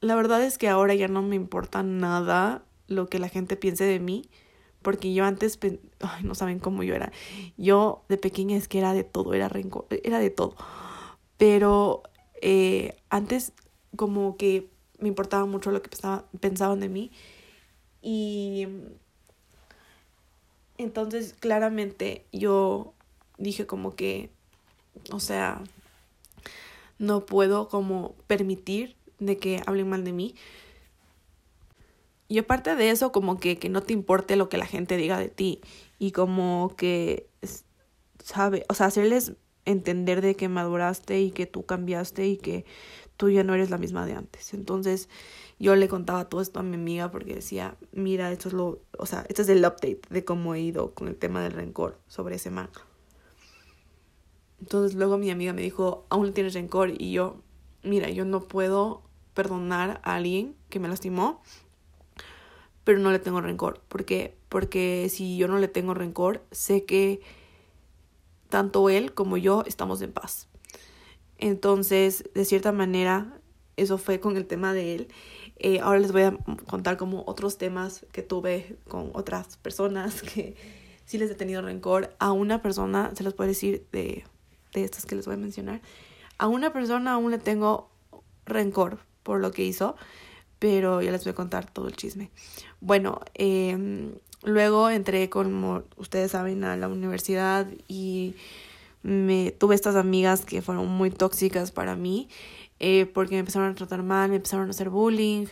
la 0.00 0.14
verdad 0.14 0.42
es 0.42 0.58
que 0.58 0.68
ahora 0.68 0.94
ya 0.94 1.08
no 1.08 1.22
me 1.22 1.36
importa 1.36 1.82
nada 1.82 2.64
lo 2.88 3.08
que 3.08 3.18
la 3.18 3.28
gente 3.28 3.56
piense 3.56 3.84
de 3.84 4.00
mí, 4.00 4.28
porque 4.82 5.12
yo 5.12 5.24
antes, 5.24 5.58
ay, 6.00 6.24
no 6.24 6.34
saben 6.34 6.58
cómo 6.58 6.82
yo 6.82 6.94
era. 6.94 7.12
Yo 7.56 8.04
de 8.08 8.16
pequeña 8.16 8.56
es 8.56 8.68
que 8.68 8.78
era 8.78 8.92
de 8.94 9.04
todo, 9.04 9.34
era 9.34 9.48
rencor, 9.48 9.86
era 10.02 10.18
de 10.18 10.30
todo. 10.30 10.56
Pero 11.36 12.02
eh, 12.40 12.96
antes 13.10 13.52
como 13.96 14.36
que 14.36 14.68
me 14.98 15.08
importaba 15.08 15.46
mucho 15.46 15.70
lo 15.70 15.82
que 15.82 15.90
pensaban 16.40 16.80
de 16.80 16.88
mí 16.88 17.10
y 18.02 18.66
entonces 20.78 21.34
claramente 21.38 22.24
yo 22.32 22.94
dije 23.38 23.66
como 23.66 23.94
que, 23.94 24.30
o 25.10 25.20
sea, 25.20 25.62
no 26.98 27.26
puedo 27.26 27.68
como 27.68 28.14
permitir 28.26 28.96
de 29.18 29.36
que 29.38 29.62
hablen 29.66 29.88
mal 29.88 30.04
de 30.04 30.12
mí. 30.12 30.34
Y 32.28 32.38
aparte 32.38 32.76
de 32.76 32.90
eso, 32.90 33.10
como 33.10 33.40
que, 33.40 33.58
que 33.58 33.68
no 33.68 33.82
te 33.82 33.92
importe 33.92 34.36
lo 34.36 34.48
que 34.48 34.58
la 34.58 34.66
gente 34.66 34.96
diga 34.96 35.18
de 35.18 35.28
ti. 35.28 35.60
Y 35.98 36.12
como 36.12 36.74
que, 36.76 37.26
sabe, 38.22 38.64
o 38.68 38.74
sea, 38.74 38.86
hacerles 38.86 39.32
entender 39.70 40.20
de 40.20 40.36
que 40.36 40.48
maduraste 40.48 41.20
y 41.20 41.30
que 41.30 41.46
tú 41.46 41.64
cambiaste 41.64 42.26
y 42.26 42.36
que 42.36 42.64
tú 43.16 43.28
ya 43.28 43.44
no 43.44 43.54
eres 43.54 43.70
la 43.70 43.78
misma 43.78 44.06
de 44.06 44.14
antes. 44.14 44.54
Entonces 44.54 45.08
yo 45.58 45.76
le 45.76 45.88
contaba 45.88 46.28
todo 46.28 46.40
esto 46.40 46.60
a 46.60 46.62
mi 46.62 46.76
amiga 46.76 47.10
porque 47.10 47.34
decía, 47.34 47.76
mira, 47.92 48.32
esto 48.32 48.48
es 48.48 48.54
lo, 48.54 48.80
o 48.96 49.06
sea, 49.06 49.26
este 49.28 49.42
es 49.42 49.48
el 49.50 49.58
update 49.58 50.00
de 50.08 50.24
cómo 50.24 50.54
he 50.54 50.60
ido 50.60 50.94
con 50.94 51.06
el 51.06 51.16
tema 51.16 51.42
del 51.42 51.52
rencor 51.52 51.98
sobre 52.06 52.36
ese 52.36 52.50
man. 52.50 52.70
Entonces 54.60 54.96
luego 54.96 55.18
mi 55.18 55.30
amiga 55.30 55.52
me 55.52 55.62
dijo, 55.62 56.06
aún 56.08 56.26
le 56.26 56.32
tienes 56.32 56.54
rencor 56.54 56.90
y 56.96 57.12
yo, 57.12 57.42
mira, 57.82 58.08
yo 58.10 58.24
no 58.24 58.40
puedo 58.40 59.02
perdonar 59.34 60.00
a 60.02 60.16
alguien 60.16 60.54
que 60.68 60.80
me 60.80 60.88
lastimó, 60.88 61.42
pero 62.84 62.98
no 62.98 63.10
le 63.10 63.18
tengo 63.18 63.40
rencor. 63.40 63.80
¿Por 63.88 64.04
qué? 64.04 64.36
Porque 64.48 65.08
si 65.10 65.36
yo 65.36 65.46
no 65.46 65.58
le 65.58 65.68
tengo 65.68 65.94
rencor, 65.94 66.42
sé 66.50 66.84
que 66.84 67.20
tanto 68.50 68.90
él 68.90 69.14
como 69.14 69.36
yo 69.36 69.64
estamos 69.66 70.02
en 70.02 70.12
paz. 70.12 70.48
Entonces, 71.38 72.24
de 72.34 72.44
cierta 72.44 72.72
manera, 72.72 73.40
eso 73.76 73.96
fue 73.96 74.20
con 74.20 74.36
el 74.36 74.46
tema 74.46 74.74
de 74.74 74.94
él. 74.94 75.08
Eh, 75.56 75.80
ahora 75.80 75.98
les 75.98 76.12
voy 76.12 76.22
a 76.22 76.36
contar 76.68 76.96
como 76.96 77.24
otros 77.26 77.56
temas 77.56 78.06
que 78.12 78.22
tuve 78.22 78.76
con 78.88 79.10
otras 79.14 79.56
personas 79.56 80.22
que 80.34 80.54
sí 81.06 81.16
les 81.16 81.30
he 81.30 81.34
tenido 81.34 81.62
rencor. 81.62 82.14
A 82.18 82.32
una 82.32 82.60
persona, 82.60 83.10
se 83.14 83.24
los 83.24 83.32
puedo 83.32 83.48
decir 83.48 83.86
de, 83.92 84.24
de 84.74 84.84
estas 84.84 85.06
que 85.06 85.14
les 85.14 85.24
voy 85.24 85.34
a 85.34 85.38
mencionar, 85.38 85.80
a 86.36 86.46
una 86.46 86.72
persona 86.72 87.12
aún 87.12 87.30
le 87.30 87.38
tengo 87.38 87.90
rencor 88.46 88.98
por 89.22 89.40
lo 89.40 89.50
que 89.50 89.64
hizo, 89.64 89.96
pero 90.58 91.00
ya 91.00 91.10
les 91.10 91.24
voy 91.24 91.32
a 91.32 91.34
contar 91.34 91.70
todo 91.70 91.88
el 91.88 91.96
chisme. 91.96 92.30
Bueno, 92.80 93.20
eh, 93.34 94.12
luego 94.42 94.90
entré, 94.90 95.28
como 95.28 95.82
ustedes 95.96 96.32
saben, 96.32 96.64
a 96.64 96.76
la 96.76 96.88
universidad 96.88 97.66
y 97.88 98.34
me 99.02 99.50
tuve 99.52 99.74
estas 99.74 99.96
amigas 99.96 100.44
que 100.44 100.62
fueron 100.62 100.86
muy 100.88 101.10
tóxicas 101.10 101.70
para 101.70 101.96
mí 101.96 102.28
eh, 102.80 103.06
porque 103.06 103.34
me 103.34 103.40
empezaron 103.40 103.70
a 103.70 103.74
tratar 103.74 104.02
mal, 104.02 104.30
me 104.30 104.36
empezaron 104.36 104.66
a 104.68 104.70
hacer 104.70 104.88
bullying. 104.88 105.46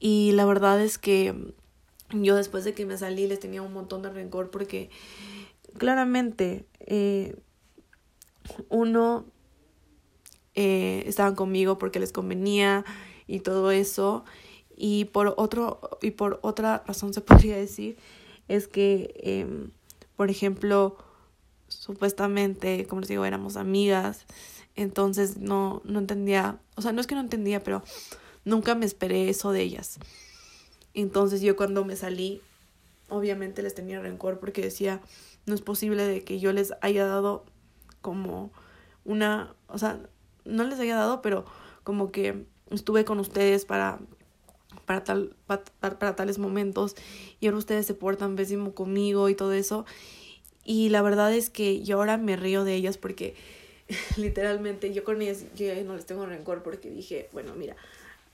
Y 0.00 0.32
la 0.32 0.44
verdad 0.44 0.80
es 0.82 0.98
que 0.98 1.54
yo 2.12 2.34
después 2.36 2.64
de 2.64 2.74
que 2.74 2.86
me 2.86 2.98
salí 2.98 3.26
les 3.26 3.38
tenía 3.38 3.62
un 3.62 3.72
montón 3.72 4.02
de 4.02 4.10
rencor 4.10 4.50
porque 4.50 4.90
claramente 5.78 6.66
eh, 6.80 7.36
uno 8.68 9.24
eh, 10.56 11.04
estaban 11.06 11.36
conmigo 11.36 11.78
porque 11.78 12.00
les 12.00 12.12
convenía 12.12 12.84
y 13.28 13.40
todo 13.40 13.70
eso 13.70 14.24
y 14.82 15.04
por 15.06 15.34
otro 15.36 15.80
y 16.00 16.12
por 16.12 16.38
otra 16.42 16.82
razón 16.86 17.12
se 17.12 17.20
podría 17.20 17.56
decir 17.56 17.98
es 18.48 18.66
que 18.66 19.14
em, 19.22 19.70
por 20.16 20.30
ejemplo 20.30 20.96
supuestamente 21.68 22.86
como 22.86 23.00
les 23.00 23.08
digo 23.08 23.24
éramos 23.24 23.56
amigas 23.56 24.26
entonces 24.76 25.36
no, 25.36 25.82
no 25.84 25.98
entendía, 25.98 26.58
o 26.76 26.82
sea, 26.82 26.92
no 26.92 27.00
es 27.00 27.06
que 27.06 27.14
no 27.14 27.20
entendía, 27.20 27.62
pero 27.62 27.82
nunca 28.44 28.74
me 28.74 28.86
esperé 28.86 29.28
eso 29.28 29.52
de 29.52 29.62
ellas. 29.62 29.98
Entonces 30.94 31.40
yo 31.40 31.56
cuando 31.56 31.84
me 31.84 31.96
salí, 31.96 32.40
obviamente 33.08 33.62
les 33.62 33.74
tenía 33.74 34.00
rencor 34.00 34.38
porque 34.38 34.62
decía, 34.62 35.00
no 35.46 35.54
es 35.54 35.60
posible 35.60 36.04
de 36.06 36.24
que 36.24 36.40
yo 36.40 36.52
les 36.52 36.72
haya 36.80 37.04
dado 37.04 37.44
como 38.00 38.52
una, 39.04 39.54
o 39.66 39.78
sea, 39.78 40.00
no 40.44 40.64
les 40.64 40.80
haya 40.80 40.96
dado, 40.96 41.20
pero 41.20 41.44
como 41.84 42.10
que 42.10 42.46
estuve 42.70 43.04
con 43.04 43.20
ustedes 43.20 43.64
para 43.64 43.98
para 44.90 45.04
tal 45.04 45.36
para, 45.46 45.62
para 46.00 46.16
tales 46.16 46.40
momentos 46.40 46.96
y 47.38 47.46
ahora 47.46 47.58
ustedes 47.58 47.86
se 47.86 47.94
portan 47.94 48.34
pésimo 48.34 48.74
conmigo 48.74 49.28
y 49.28 49.36
todo 49.36 49.52
eso. 49.52 49.86
Y 50.64 50.88
la 50.88 51.00
verdad 51.00 51.32
es 51.32 51.48
que 51.48 51.84
yo 51.84 51.98
ahora 51.98 52.16
me 52.16 52.34
río 52.34 52.64
de 52.64 52.74
ellas 52.74 52.98
porque 52.98 53.36
literalmente 54.16 54.92
yo 54.92 55.04
con 55.04 55.22
ellas 55.22 55.44
yo 55.54 55.72
no 55.84 55.94
les 55.94 56.06
tengo 56.06 56.26
rencor 56.26 56.64
porque 56.64 56.90
dije, 56.90 57.28
bueno, 57.32 57.54
mira, 57.54 57.76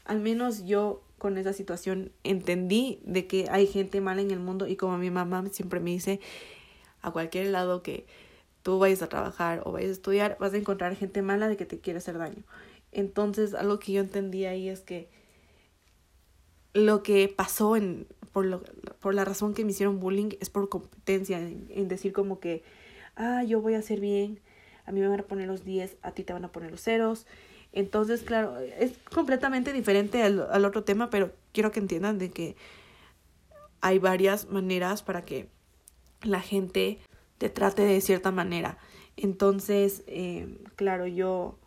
al 0.06 0.18
menos 0.18 0.64
yo 0.64 1.02
con 1.18 1.36
esa 1.36 1.52
situación 1.52 2.10
entendí 2.24 3.00
de 3.04 3.26
que 3.26 3.48
hay 3.50 3.66
gente 3.66 4.00
mala 4.00 4.22
en 4.22 4.30
el 4.30 4.40
mundo 4.40 4.66
y 4.66 4.76
como 4.76 4.96
mi 4.96 5.10
mamá 5.10 5.44
siempre 5.52 5.78
me 5.78 5.90
dice 5.90 6.20
a 7.02 7.10
cualquier 7.10 7.48
lado 7.48 7.82
que 7.82 8.06
tú 8.62 8.78
vayas 8.78 9.02
a 9.02 9.10
trabajar 9.10 9.60
o 9.66 9.72
vayas 9.72 9.90
a 9.90 9.92
estudiar, 9.92 10.38
vas 10.40 10.54
a 10.54 10.56
encontrar 10.56 10.96
gente 10.96 11.20
mala 11.20 11.48
de 11.48 11.58
que 11.58 11.66
te 11.66 11.80
quiere 11.80 11.98
hacer 11.98 12.16
daño. 12.16 12.44
Entonces, 12.92 13.52
algo 13.52 13.78
que 13.78 13.92
yo 13.92 14.00
entendí 14.00 14.46
ahí 14.46 14.70
es 14.70 14.80
que 14.80 15.14
lo 16.76 17.02
que 17.02 17.28
pasó 17.28 17.76
en, 17.76 18.06
por, 18.32 18.44
lo, 18.44 18.62
por 19.00 19.14
la 19.14 19.24
razón 19.24 19.54
que 19.54 19.64
me 19.64 19.70
hicieron 19.70 19.98
bullying 19.98 20.30
es 20.40 20.50
por 20.50 20.68
competencia, 20.68 21.38
en, 21.38 21.88
decir 21.88 22.12
como 22.12 22.38
que, 22.38 22.62
ah, 23.16 23.42
yo 23.44 23.60
voy 23.60 23.74
a 23.74 23.78
hacer 23.78 24.00
bien, 24.00 24.40
a 24.84 24.92
mí 24.92 25.00
me 25.00 25.08
van 25.08 25.20
a 25.20 25.24
poner 25.24 25.48
los 25.48 25.64
10, 25.64 25.96
a 26.02 26.12
ti 26.12 26.22
te 26.22 26.32
van 26.32 26.44
a 26.44 26.52
poner 26.52 26.70
los 26.70 26.82
ceros. 26.82 27.26
Entonces, 27.72 28.22
claro, 28.22 28.58
es 28.58 28.92
completamente 29.12 29.72
diferente 29.72 30.22
al, 30.22 30.46
al 30.50 30.64
otro 30.64 30.84
tema, 30.84 31.10
pero 31.10 31.32
quiero 31.52 31.72
que 31.72 31.80
entiendan 31.80 32.18
de 32.18 32.30
que 32.30 32.56
hay 33.80 33.98
varias 33.98 34.48
maneras 34.48 35.02
para 35.02 35.24
que 35.24 35.48
la 36.22 36.40
gente 36.40 36.98
te 37.38 37.48
trate 37.48 37.82
de 37.82 38.00
cierta 38.00 38.30
manera. 38.30 38.78
Entonces, 39.16 40.02
eh, 40.06 40.58
claro, 40.76 41.06
yo, 41.06 41.58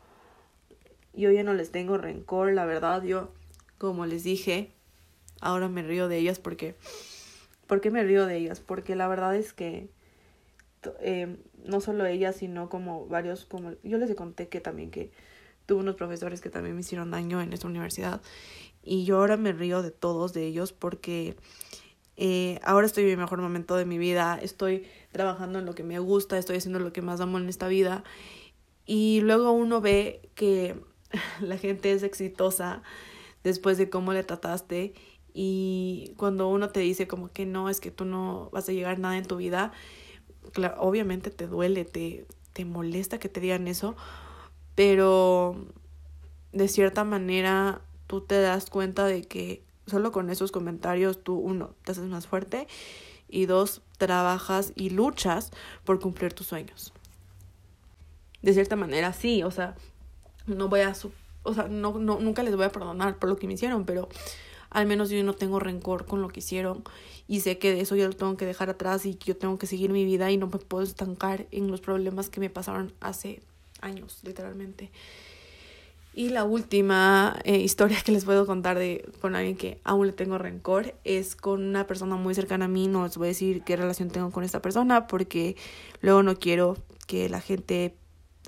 yo 1.14 1.32
ya 1.32 1.44
no 1.44 1.54
les 1.54 1.72
tengo 1.72 1.98
rencor, 1.98 2.54
la 2.54 2.66
verdad, 2.66 3.04
yo, 3.04 3.32
como 3.78 4.06
les 4.06 4.24
dije, 4.24 4.72
ahora 5.42 5.70
me 5.70 5.84
río 5.84 6.08
de 6.08 6.18
ellas 6.18 6.40
porque, 6.40 6.76
¿por 7.68 7.82
qué 7.82 7.92
me 7.92 8.04
río 8.04 8.26
de 8.26 8.38
ellas? 8.38 8.60
Porque 8.60 8.96
la 8.96 9.08
verdad 9.08 9.36
es 9.36 9.54
que 9.54 9.90
eh, 11.02 11.38
no 11.66 11.82
solo 11.82 12.06
ella, 12.06 12.34
sino 12.34 12.70
como 12.70 13.08
varios, 13.08 13.46
como 13.46 13.74
yo 13.84 13.98
les 13.98 14.14
conté 14.16 14.48
que 14.48 14.62
también 14.62 14.92
que 14.92 15.12
tuve 15.66 15.82
unos 15.82 15.96
profesores 15.96 16.42
que 16.42 16.50
también 16.50 16.76
me 16.76 16.82
hicieron 16.82 17.12
daño 17.12 17.42
en 17.42 17.54
esta 17.54 17.68
universidad 17.68 18.22
y 18.82 19.04
yo 19.04 19.18
ahora 19.18 19.38
me 19.38 19.52
río 19.52 19.84
de 19.84 19.92
todos 19.92 20.34
de 20.34 20.46
ellos 20.46 20.74
porque 20.74 21.36
eh, 22.16 22.60
ahora 22.64 22.88
estoy 22.88 23.04
en 23.04 23.12
mi 23.12 23.16
mejor 23.18 23.40
momento 23.40 23.76
de 23.76 23.86
mi 23.86 23.98
vida, 23.98 24.40
estoy 24.42 24.88
trabajando 25.12 25.60
en 25.60 25.66
lo 25.66 25.76
que 25.76 25.84
me 25.84 26.00
gusta, 26.00 26.38
estoy 26.38 26.58
haciendo 26.58 26.80
lo 26.80 26.92
que 26.92 27.02
más 27.02 27.22
amo 27.22 27.38
en 27.38 27.50
esta 27.50 27.68
vida 27.68 28.04
y 28.86 29.22
luego 29.22 29.52
uno 29.52 29.80
ve 29.80 30.30
que 30.34 30.76
la 31.42 31.58
gente 31.58 31.92
es 31.92 32.04
exitosa 32.04 32.82
después 33.44 33.78
de 33.78 33.90
cómo 33.90 34.14
le 34.14 34.24
trataste 34.24 34.94
y 35.34 36.14
cuando 36.18 36.48
uno 36.48 36.70
te 36.70 36.80
dice 36.80 37.08
como 37.08 37.32
que 37.32 37.46
no, 37.46 37.70
es 37.70 37.80
que 37.80 37.92
tú 37.92 38.06
no 38.06 38.50
vas 38.52 38.68
a 38.70 38.72
llegar 38.72 38.96
a 38.96 39.00
nada 39.00 39.18
en 39.18 39.26
tu 39.26 39.38
vida, 39.38 39.72
obviamente 40.78 41.30
te 41.30 41.48
duele, 41.48 41.86
te, 41.86 42.26
te 42.54 42.66
molesta 42.66 43.20
que 43.20 43.30
te 43.30 43.40
digan 43.40 43.68
eso, 43.68 43.96
pero 44.76 45.56
de 46.52 46.68
cierta 46.68 47.04
manera 47.04 47.82
tú 48.08 48.22
te 48.22 48.42
das 48.42 48.70
cuenta 48.70 49.06
de 49.06 49.24
que 49.24 49.64
solo 49.86 50.12
con 50.12 50.30
esos 50.30 50.52
comentarios 50.52 51.24
tú, 51.24 51.36
uno, 51.36 51.76
te 51.84 51.92
haces 51.92 52.06
más 52.06 52.28
fuerte 52.28 52.68
y 53.28 53.46
dos, 53.46 53.82
trabajas 53.98 54.74
y 54.76 54.90
luchas 54.90 55.52
por 55.84 56.00
cumplir 56.00 56.34
tus 56.34 56.48
sueños. 56.48 56.94
De 58.42 58.54
cierta 58.54 58.76
manera, 58.76 59.14
sí, 59.14 59.44
o 59.44 59.52
sea, 59.52 59.76
no 60.48 60.70
voy 60.70 60.82
a, 60.82 60.94
o 61.44 61.54
sea, 61.54 61.68
no, 61.68 62.00
no, 62.00 62.20
nunca 62.20 62.42
les 62.44 62.56
voy 62.56 62.66
a 62.66 62.72
perdonar 62.72 63.18
por 63.18 63.30
lo 63.30 63.38
que 63.38 63.48
me 63.48 63.54
hicieron, 63.54 63.86
pero 63.86 64.08
al 64.70 64.86
menos 64.86 65.10
yo 65.10 65.24
no 65.24 65.34
tengo 65.34 65.60
rencor 65.60 66.06
con 66.06 66.22
lo 66.22 66.30
que 66.30 66.40
hicieron 66.40 66.84
y 67.28 67.42
sé 67.42 67.58
que 67.58 67.80
eso 67.80 67.96
yo 67.96 68.08
lo 68.08 68.14
tengo 68.14 68.38
que 68.38 68.46
dejar 68.46 68.70
atrás 68.70 69.06
y 69.06 69.16
que 69.16 69.28
yo 69.28 69.38
tengo 69.38 69.58
que 69.58 69.68
seguir 69.68 69.92
mi 69.92 70.06
vida 70.06 70.32
y 70.32 70.38
no 70.38 70.48
me 70.48 70.58
puedo 70.60 70.84
estancar 70.84 71.48
en 71.52 71.70
los 71.70 71.82
problemas 71.82 72.30
que 72.30 72.40
me 72.40 72.50
pasaron 72.50 72.94
hace 73.00 73.42
años, 73.82 74.20
literalmente. 74.24 74.92
Y 76.14 76.30
la 76.30 76.44
última 76.44 77.40
eh, 77.44 77.60
historia 77.60 78.02
que 78.04 78.12
les 78.12 78.26
puedo 78.26 78.46
contar 78.46 78.78
de 78.78 79.08
con 79.22 79.36
alguien 79.36 79.56
que 79.56 79.80
aún 79.84 80.08
le 80.08 80.14
tengo 80.14 80.38
rencor 80.38 80.96
es 81.04 81.36
con 81.36 81.64
una 81.64 81.88
persona 81.88 82.16
muy 82.16 82.34
cercana 82.34 82.66
a 82.66 82.68
mí. 82.68 82.88
No 82.88 83.06
les 83.06 83.16
voy 83.18 83.28
a 83.28 83.30
decir 83.30 83.64
qué 83.64 83.76
relación 83.76 84.10
tengo 84.10 84.32
con 84.32 84.44
esta 84.44 84.62
persona 84.62 85.08
porque 85.08 85.56
luego 86.02 86.24
no 86.24 86.36
quiero 86.36 86.78
que 87.08 87.30
la 87.30 87.42
gente 87.42 87.96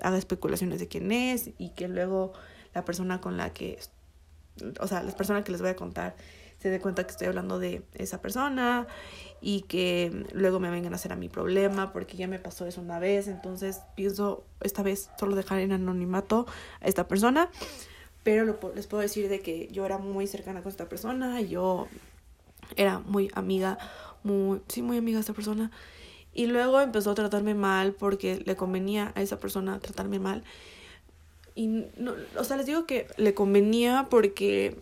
haga 0.02 0.18
especulaciones 0.18 0.80
de 0.80 0.88
quién 0.88 1.12
es 1.12 1.52
y 1.58 1.70
que 1.70 1.88
luego 1.88 2.34
la 2.74 2.84
persona 2.84 3.22
con 3.22 3.38
la 3.38 3.54
que 3.54 3.78
o 4.80 4.88
sea, 4.88 5.04
las 5.04 5.16
personas 5.16 5.44
que 5.44 5.52
les 5.52 5.62
voy 5.62 5.70
a 5.70 5.76
contar 5.76 6.16
se 6.60 6.70
dé 6.70 6.80
cuenta 6.80 7.04
que 7.06 7.12
estoy 7.12 7.28
hablando 7.28 7.58
de 7.58 7.84
esa 7.96 8.22
persona 8.22 8.86
y 9.42 9.62
que 9.62 10.26
luego 10.32 10.60
me 10.60 10.70
vengan 10.70 10.94
a 10.94 10.98
hacer 10.98 11.12
a 11.12 11.16
mi 11.16 11.28
problema 11.28 11.92
porque 11.92 12.18
ya 12.18 12.28
me 12.28 12.38
pasó 12.38 12.68
eso 12.68 12.82
una 12.82 13.00
vez, 13.00 13.28
entonces 13.28 13.82
pienso 13.96 14.44
esta 14.62 14.84
vez 14.84 15.10
solo 15.20 15.36
dejar 15.36 15.60
en 15.60 15.72
anonimato 15.72 16.46
a 16.80 16.88
esta 16.88 17.08
persona, 17.08 17.50
pero 18.24 18.60
les 18.76 18.86
puedo 18.86 19.02
decir 19.02 19.28
de 19.28 19.40
que 19.40 19.70
yo 19.72 19.86
era 19.86 19.98
muy 19.98 20.28
cercana 20.28 20.62
con 20.62 20.70
esta 20.70 20.88
persona, 20.88 21.42
yo 21.42 21.88
era 22.76 23.00
muy 23.00 23.32
amiga, 23.34 23.80
muy, 24.24 24.62
sí, 24.68 24.84
muy 24.84 24.98
amiga 24.98 25.18
de 25.18 25.22
esta 25.22 25.34
persona. 25.34 25.72
Y 26.34 26.46
luego 26.46 26.80
empezó 26.80 27.12
a 27.12 27.16
tratarme 27.16 27.56
mal 27.56 27.94
porque 27.94 28.42
le 28.46 28.56
convenía 28.56 29.12
a 29.16 29.22
esa 29.22 29.40
persona 29.40 29.80
tratarme 29.80 30.20
mal. 30.20 30.44
Y 31.56 31.68
no, 31.68 32.14
o 32.38 32.44
sea, 32.44 32.58
les 32.58 32.66
digo 32.66 32.86
que 32.86 33.08
le 33.18 33.34
convenía 33.34 34.08
porque 34.10 34.78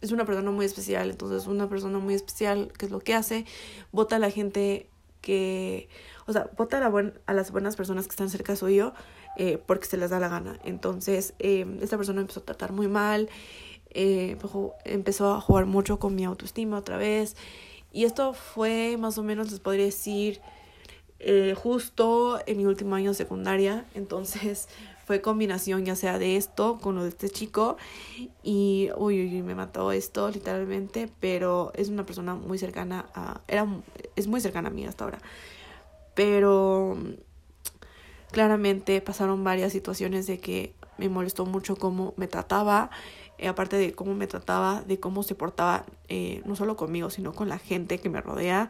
es 0.00 0.12
una 0.12 0.24
persona 0.24 0.50
muy 0.50 0.66
especial, 0.66 1.10
entonces 1.10 1.46
una 1.46 1.68
persona 1.68 1.98
muy 1.98 2.14
especial, 2.14 2.72
¿qué 2.78 2.86
es 2.86 2.92
lo 2.92 3.00
que 3.00 3.14
hace? 3.14 3.46
Vota 3.92 4.16
a 4.16 4.18
la 4.18 4.30
gente 4.30 4.88
que, 5.20 5.88
o 6.26 6.32
sea, 6.32 6.50
vota 6.56 6.78
a, 6.78 6.88
la 6.88 7.12
a 7.26 7.34
las 7.34 7.50
buenas 7.50 7.76
personas 7.76 8.06
que 8.06 8.10
están 8.10 8.30
cerca 8.30 8.54
suyo 8.56 8.92
eh, 9.36 9.58
porque 9.66 9.86
se 9.86 9.96
les 9.96 10.10
da 10.10 10.20
la 10.20 10.28
gana. 10.28 10.58
Entonces, 10.64 11.34
eh, 11.38 11.66
esta 11.80 11.96
persona 11.96 12.20
empezó 12.20 12.40
a 12.40 12.44
tratar 12.44 12.72
muy 12.72 12.88
mal, 12.88 13.28
eh, 13.90 14.36
empezó 14.84 15.34
a 15.34 15.40
jugar 15.40 15.66
mucho 15.66 15.98
con 15.98 16.14
mi 16.14 16.24
autoestima 16.24 16.78
otra 16.78 16.96
vez. 16.96 17.36
Y 17.92 18.04
esto 18.04 18.34
fue 18.34 18.96
más 18.98 19.18
o 19.18 19.22
menos, 19.22 19.50
les 19.50 19.60
podría 19.60 19.86
decir, 19.86 20.40
eh, 21.20 21.54
justo 21.56 22.38
en 22.46 22.58
mi 22.58 22.66
último 22.66 22.94
año 22.94 23.10
de 23.10 23.14
secundaria. 23.14 23.86
Entonces, 23.94 24.68
fue 25.08 25.22
combinación 25.22 25.86
ya 25.86 25.96
sea 25.96 26.18
de 26.18 26.36
esto 26.36 26.78
con 26.82 26.94
lo 26.94 27.02
de 27.02 27.08
este 27.08 27.30
chico 27.30 27.78
y 28.42 28.90
uy, 28.94 29.22
uy, 29.22 29.42
me 29.42 29.54
mató 29.54 29.90
esto 29.90 30.28
literalmente, 30.28 31.10
pero 31.18 31.72
es 31.76 31.88
una 31.88 32.04
persona 32.04 32.34
muy 32.34 32.58
cercana 32.58 33.06
a 33.14 33.40
era 33.48 33.66
es 34.16 34.26
muy 34.26 34.42
cercana 34.42 34.68
a 34.68 34.70
mí 34.70 34.84
hasta 34.84 35.04
ahora. 35.04 35.18
Pero 36.14 36.98
claramente 38.32 39.00
pasaron 39.00 39.42
varias 39.44 39.72
situaciones 39.72 40.26
de 40.26 40.40
que 40.40 40.74
me 40.98 41.08
molestó 41.08 41.46
mucho 41.46 41.76
cómo 41.76 42.12
me 42.18 42.28
trataba, 42.28 42.90
eh, 43.38 43.48
aparte 43.48 43.76
de 43.76 43.94
cómo 43.94 44.12
me 44.12 44.26
trataba, 44.26 44.82
de 44.82 45.00
cómo 45.00 45.22
se 45.22 45.34
portaba 45.34 45.86
eh, 46.08 46.42
no 46.44 46.54
solo 46.54 46.76
conmigo, 46.76 47.08
sino 47.08 47.32
con 47.32 47.48
la 47.48 47.58
gente 47.58 47.98
que 47.98 48.10
me 48.10 48.20
rodea 48.20 48.68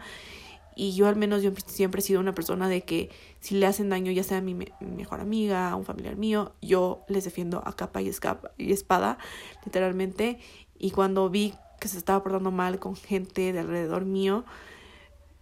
y 0.79 0.93
yo 0.93 1.09
al 1.09 1.17
menos 1.17 1.43
yo 1.43 1.51
siempre 1.67 1.99
he 1.99 2.05
sido 2.05 2.21
una 2.21 2.37
persona 2.37 2.69
de 2.69 2.83
que 2.83 3.11
si 3.41 3.57
le 3.57 3.67
hacen 3.67 3.89
daño, 3.89 4.13
ya 4.13 4.23
sea 4.23 4.39
a 4.39 4.41
mi, 4.41 4.55
mejor 4.55 5.21
amiga, 5.21 5.73
a 5.73 5.75
un 5.75 5.85
familiar 5.85 6.15
mío, 6.15 6.53
yo 6.63 7.03
les 7.09 7.25
defiendo 7.25 7.61
a 7.67 7.75
capa 7.75 8.01
y, 8.01 8.13
y 8.59 8.73
espada, 8.73 9.19
literalmente. 9.65 10.39
Y 10.79 10.93
cuando 10.93 11.29
vi 11.31 11.53
que 11.81 11.89
se 11.89 11.99
estaba 11.99 12.23
portando 12.23 12.53
mal 12.53 12.79
con 12.79 12.95
gente 12.95 13.53
de 13.53 13.59
alrededor 13.59 14.05
mío, 14.05 14.45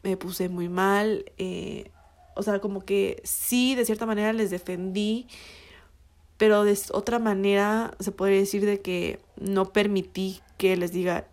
me 0.03 0.17
puse 0.17 0.49
muy 0.49 0.71
mal. 0.71 1.27
Eh, 1.37 1.91
o 2.35 2.43
sea, 2.43 2.59
como 2.61 2.81
que 2.87 3.21
sí, 3.23 3.75
de 3.75 3.85
cierta 3.85 4.07
manera 4.07 4.33
les 4.33 4.49
defendí, 4.49 5.27
pero 6.39 6.65
de 6.65 6.79
otra 6.93 7.19
manera 7.19 7.95
se 8.01 8.11
podría 8.11 8.39
decir 8.39 8.65
de 8.65 8.81
que 8.81 9.21
no 9.37 9.67
permití 9.67 10.41
que 10.57 10.79
les 10.79 10.93
diga 10.93 11.29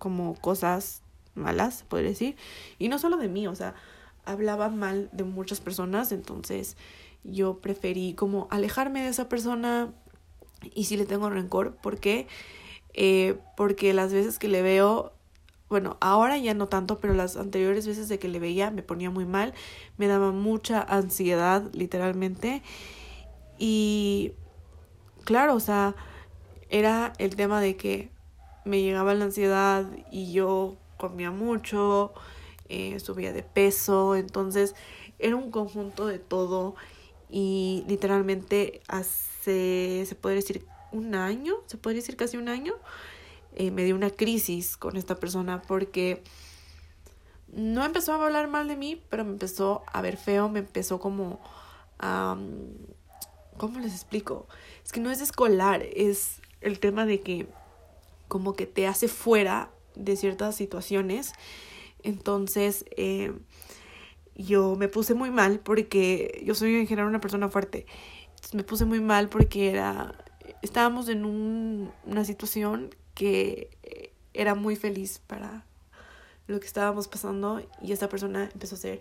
como 0.00 0.34
cosas 0.34 1.03
malas, 1.34 1.84
podría 1.88 2.10
decir. 2.10 2.36
Y 2.78 2.88
no 2.88 2.98
solo 2.98 3.16
de 3.16 3.28
mí, 3.28 3.46
o 3.46 3.54
sea, 3.54 3.74
hablaba 4.24 4.68
mal 4.68 5.08
de 5.12 5.24
muchas 5.24 5.60
personas, 5.60 6.12
entonces 6.12 6.76
yo 7.24 7.60
preferí 7.60 8.14
como 8.14 8.48
alejarme 8.50 9.02
de 9.02 9.08
esa 9.08 9.28
persona 9.28 9.92
y 10.74 10.84
si 10.84 10.96
le 10.96 11.06
tengo 11.06 11.30
rencor. 11.30 11.76
¿Por 11.76 11.98
qué? 11.98 12.26
Eh, 12.92 13.38
porque 13.56 13.92
las 13.92 14.12
veces 14.12 14.38
que 14.38 14.48
le 14.48 14.62
veo, 14.62 15.12
bueno, 15.68 15.96
ahora 16.00 16.38
ya 16.38 16.54
no 16.54 16.68
tanto, 16.68 17.00
pero 17.00 17.14
las 17.14 17.36
anteriores 17.36 17.86
veces 17.86 18.08
de 18.08 18.18
que 18.18 18.28
le 18.28 18.38
veía 18.38 18.70
me 18.70 18.82
ponía 18.82 19.10
muy 19.10 19.24
mal, 19.24 19.54
me 19.96 20.06
daba 20.06 20.30
mucha 20.30 20.80
ansiedad, 20.80 21.70
literalmente. 21.72 22.62
Y 23.58 24.32
claro, 25.24 25.54
o 25.54 25.60
sea, 25.60 25.94
era 26.70 27.12
el 27.18 27.36
tema 27.36 27.60
de 27.60 27.76
que 27.76 28.10
me 28.64 28.82
llegaba 28.82 29.14
la 29.14 29.26
ansiedad 29.26 29.86
y 30.10 30.32
yo 30.32 30.76
comía 30.96 31.30
mucho, 31.30 32.12
eh, 32.68 32.98
subía 33.00 33.32
de 33.32 33.42
peso, 33.42 34.16
entonces 34.16 34.74
era 35.18 35.36
un 35.36 35.50
conjunto 35.50 36.06
de 36.06 36.18
todo 36.18 36.74
y 37.28 37.84
literalmente 37.88 38.80
hace, 38.88 40.04
se 40.06 40.14
puede 40.14 40.36
decir, 40.36 40.66
un 40.92 41.14
año, 41.14 41.54
se 41.66 41.76
puede 41.76 41.96
decir 41.96 42.16
casi 42.16 42.36
un 42.36 42.48
año, 42.48 42.74
eh, 43.54 43.70
me 43.70 43.84
dio 43.84 43.94
una 43.94 44.10
crisis 44.10 44.76
con 44.76 44.96
esta 44.96 45.16
persona 45.16 45.62
porque 45.62 46.22
no 47.52 47.84
empezó 47.84 48.12
a 48.12 48.24
hablar 48.24 48.48
mal 48.48 48.68
de 48.68 48.76
mí, 48.76 49.02
pero 49.10 49.24
me 49.24 49.32
empezó 49.32 49.82
a 49.92 50.00
ver 50.02 50.16
feo, 50.16 50.48
me 50.48 50.60
empezó 50.60 50.98
como 50.98 51.40
a... 51.98 52.36
¿Cómo 53.56 53.78
les 53.78 53.92
explico? 53.92 54.48
Es 54.84 54.90
que 54.90 54.98
no 54.98 55.12
es 55.12 55.20
escolar, 55.20 55.82
es 55.82 56.40
el 56.60 56.80
tema 56.80 57.06
de 57.06 57.20
que 57.20 57.46
como 58.26 58.54
que 58.54 58.66
te 58.66 58.88
hace 58.88 59.06
fuera 59.06 59.70
de 59.94 60.16
ciertas 60.16 60.56
situaciones. 60.56 61.32
Entonces, 62.02 62.84
eh, 62.96 63.32
yo 64.34 64.76
me 64.76 64.88
puse 64.88 65.14
muy 65.14 65.30
mal 65.30 65.60
porque 65.60 66.42
yo 66.44 66.54
soy 66.54 66.76
en 66.76 66.86
general 66.86 67.08
una 67.08 67.20
persona 67.20 67.48
fuerte. 67.48 67.86
me 68.52 68.64
puse 68.64 68.84
muy 68.84 69.00
mal 69.00 69.28
porque 69.28 69.70
era, 69.70 70.14
estábamos 70.62 71.08
en 71.08 71.24
un, 71.24 71.92
una 72.04 72.24
situación 72.24 72.94
que 73.14 73.70
era 74.34 74.54
muy 74.54 74.76
feliz 74.76 75.20
para 75.26 75.64
lo 76.46 76.60
que 76.60 76.66
estábamos 76.66 77.08
pasando 77.08 77.62
y 77.80 77.92
esta 77.92 78.08
persona 78.08 78.50
empezó 78.52 78.74
a 78.74 78.78
ser 78.78 79.00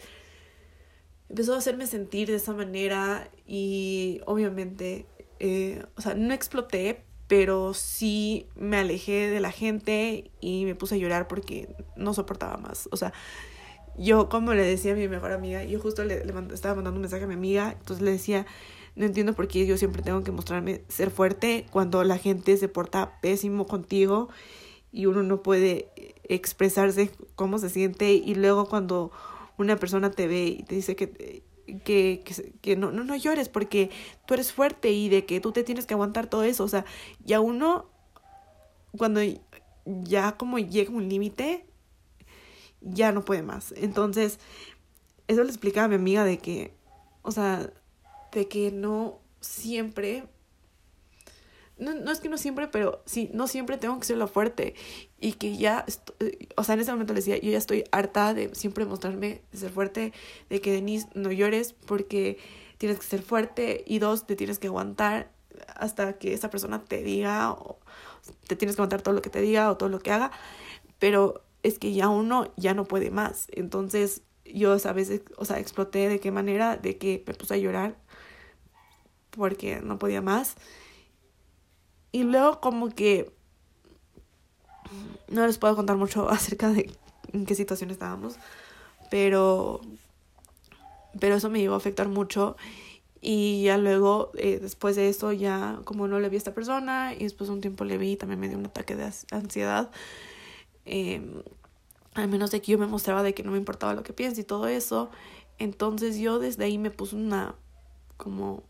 empezó 1.30 1.56
a 1.56 1.58
hacerme 1.58 1.88
sentir 1.88 2.30
de 2.30 2.36
esa 2.36 2.54
manera 2.54 3.30
y 3.46 4.22
obviamente 4.26 5.08
eh, 5.40 5.84
o 5.98 6.02
sea 6.02 6.14
no 6.14 6.34
exploté 6.34 7.04
pero 7.28 7.74
sí 7.74 8.48
me 8.56 8.78
alejé 8.78 9.30
de 9.30 9.40
la 9.40 9.52
gente 9.52 10.32
y 10.40 10.66
me 10.66 10.76
puse 10.76 10.96
a 10.96 10.98
llorar 10.98 11.28
porque 11.28 11.76
no 11.96 12.14
soportaba 12.14 12.58
más. 12.58 12.90
O 12.92 12.98
sea, 12.98 13.14
yo 13.98 14.30
como 14.30 14.54
le 14.54 14.64
decía 14.64 14.94
a 14.94 14.96
mi 14.96 15.08
mejor 15.08 15.32
amiga, 15.32 15.64
yo 15.64 15.80
justo 15.80 16.04
le, 16.04 16.24
estaba 16.54 16.76
mandando 16.76 16.98
un 16.98 17.02
mensaje 17.02 17.24
a 17.24 17.28
mi 17.28 17.36
amiga, 17.36 17.76
entonces 17.78 18.04
le 18.04 18.12
decía, 18.12 18.46
no 18.96 19.06
entiendo 19.06 19.34
por 19.34 19.48
qué 19.48 19.66
yo 19.66 19.78
siempre 19.78 20.02
tengo 20.02 20.24
que 20.24 20.32
mostrarme 20.32 20.84
ser 20.88 21.12
fuerte 21.12 21.66
cuando 21.72 22.04
la 22.04 22.18
gente 22.18 22.58
se 22.58 22.68
porta 22.68 23.20
pésimo 23.22 23.66
contigo 23.66 24.30
y 24.92 25.08
uno 25.08 25.24
no 25.24 25.42
puede 25.42 25.90
expresarse 26.24 27.12
cómo 27.36 27.58
se 27.58 27.70
siente 27.70 28.14
y 28.14 28.36
luego 28.36 28.68
cuando 28.68 29.12
una 29.58 29.78
persona 29.78 30.12
te 30.12 30.28
ve 30.28 30.46
y 30.46 30.64
te 30.64 30.76
dice 30.76 30.96
que 30.96 31.44
que, 31.66 32.24
que, 32.24 32.54
que, 32.62 32.76
no, 32.76 32.92
no, 32.92 33.04
no 33.04 33.16
llores 33.16 33.50
porque 33.50 33.90
tú 34.26 34.34
eres 34.34 34.52
fuerte 34.52 34.92
y 34.92 35.10
de 35.10 35.26
que 35.26 35.40
tú 35.40 35.52
te 35.52 35.64
tienes 35.64 35.86
que 35.86 35.94
aguantar 35.94 36.28
todo 36.28 36.44
eso. 36.44 36.64
O 36.64 36.68
sea, 36.68 36.86
ya 37.24 37.40
uno, 37.40 37.90
cuando 38.98 39.22
ya 39.86 40.38
como 40.38 40.60
llega 40.60 40.92
un 40.92 41.10
límite, 41.10 41.66
ya 42.82 43.12
no 43.12 43.24
puede 43.24 43.44
más. 43.44 43.74
Entonces, 43.78 44.40
eso 45.28 45.44
le 45.44 45.50
explicaba 45.50 45.86
a 45.86 45.90
mi 45.90 45.96
amiga 45.96 46.24
de 46.26 46.38
que, 46.38 46.74
o 47.22 47.32
sea, 47.32 47.72
de 48.32 48.48
que 48.48 48.72
no 48.72 49.22
siempre 49.40 50.28
no, 51.84 51.94
no 51.94 52.12
es 52.12 52.20
que 52.20 52.30
no 52.30 52.38
siempre, 52.38 52.68
pero 52.68 53.02
sí, 53.06 53.30
no 53.34 53.48
siempre 53.48 53.78
tengo 53.78 54.00
que 54.00 54.06
ser 54.06 54.18
la 54.18 54.28
fuerte. 54.28 54.76
Y 55.20 55.34
que 55.34 55.58
ya, 55.58 55.86
eh, 56.20 56.48
o 56.56 56.64
sea, 56.64 56.76
en 56.76 56.82
ese 56.82 56.92
momento 56.92 57.14
le 57.14 57.20
decía, 57.20 57.38
yo 57.40 57.52
ya 57.52 57.58
estoy 57.58 57.84
harta 57.92 58.34
de 58.34 58.54
siempre 58.56 58.86
mostrarme, 58.86 59.42
de 59.52 59.58
ser 59.58 59.72
fuerte, 59.72 60.14
de 60.50 60.62
que 60.62 60.72
Denise 60.72 61.08
no 61.14 61.32
llores 61.32 61.74
porque 61.74 62.38
tienes 62.78 63.00
que 63.00 63.06
ser 63.06 63.22
fuerte 63.22 63.84
y 63.86 64.00
dos, 64.00 64.26
te 64.26 64.36
tienes 64.36 64.60
que 64.60 64.68
aguantar 64.68 65.32
hasta 65.76 66.14
que 66.18 66.34
esa 66.34 66.50
persona 66.50 66.84
te 66.84 67.04
diga 67.04 67.56
te 68.48 68.56
tienes 68.56 68.76
que 68.76 68.82
aguantar 68.82 69.02
todo 69.02 69.14
lo 69.14 69.22
que 69.22 69.30
te 69.30 69.42
diga 69.42 69.70
o 69.70 69.78
todo 69.78 69.90
lo 69.90 70.00
que 70.00 70.12
haga. 70.12 70.32
Pero 71.00 71.44
es 71.64 71.80
que 71.80 71.94
ya 71.94 72.10
uno 72.10 72.52
ya 72.58 72.74
no 72.74 72.86
puede 72.86 73.12
más. 73.12 73.48
Entonces 73.52 74.22
yo 74.46 74.78
a 74.84 74.94
veces, 74.94 75.22
o 75.38 75.46
sea, 75.46 75.60
exploté 75.60 76.10
de 76.10 76.20
qué 76.20 76.32
manera, 76.32 76.78
de 76.78 76.98
que 76.98 77.24
me 77.28 77.34
puse 77.34 77.56
a 77.56 77.58
llorar 77.58 77.96
porque 79.32 79.82
no 79.82 79.98
podía 79.98 80.22
más. 80.22 80.56
Y 82.14 82.24
luego 82.24 82.62
como 82.62 82.90
que 82.90 83.30
no 85.28 85.46
les 85.46 85.58
puedo 85.58 85.76
contar 85.76 85.98
mucho 85.98 86.30
acerca 86.30 86.70
de 86.70 86.90
en 87.34 87.46
qué 87.46 87.56
situación 87.56 87.90
estábamos, 87.90 88.36
pero 89.10 89.82
pero 91.20 91.36
eso 91.36 91.50
me 91.50 91.60
llegó 91.60 91.74
a 91.74 91.78
afectar 91.78 92.08
mucho 92.08 92.56
y 93.22 93.64
ya 93.64 93.78
luego 93.78 94.32
eh, 94.36 94.60
después 94.62 94.96
de 94.96 95.10
eso 95.10 95.32
ya 95.32 95.80
como 95.86 96.08
no 96.08 96.20
le 96.20 96.30
vi 96.30 96.36
a 96.36 96.38
esta 96.38 96.54
persona 96.54 97.14
y 97.14 97.24
después 97.24 97.48
de 97.48 97.54
un 97.56 97.62
tiempo 97.62 97.84
le 97.86 97.98
vi 97.98 98.12
y 98.12 98.16
también 98.18 98.40
me 98.40 98.50
dio 98.50 98.58
un 98.58 98.66
ataque 98.66 98.96
de 98.96 99.12
ansiedad 99.32 99.92
eh, 100.86 101.22
al 102.16 102.28
menos 102.28 102.52
de 102.52 102.62
que 102.62 102.72
yo 102.72 102.78
me 102.78 102.88
mostraba 102.88 103.24
de 103.24 103.34
que 103.34 103.44
no 103.44 103.52
me 103.52 103.58
importaba 103.58 103.94
lo 103.94 104.04
que 104.04 104.14
piense 104.14 104.42
y 104.42 104.44
todo 104.44 104.68
eso 104.68 105.10
entonces 105.58 106.18
yo 106.18 106.40
desde 106.40 106.66
ahí 106.66 106.78
me 106.78 106.92
puse 106.92 107.16
una 107.16 107.56
como 108.18 108.64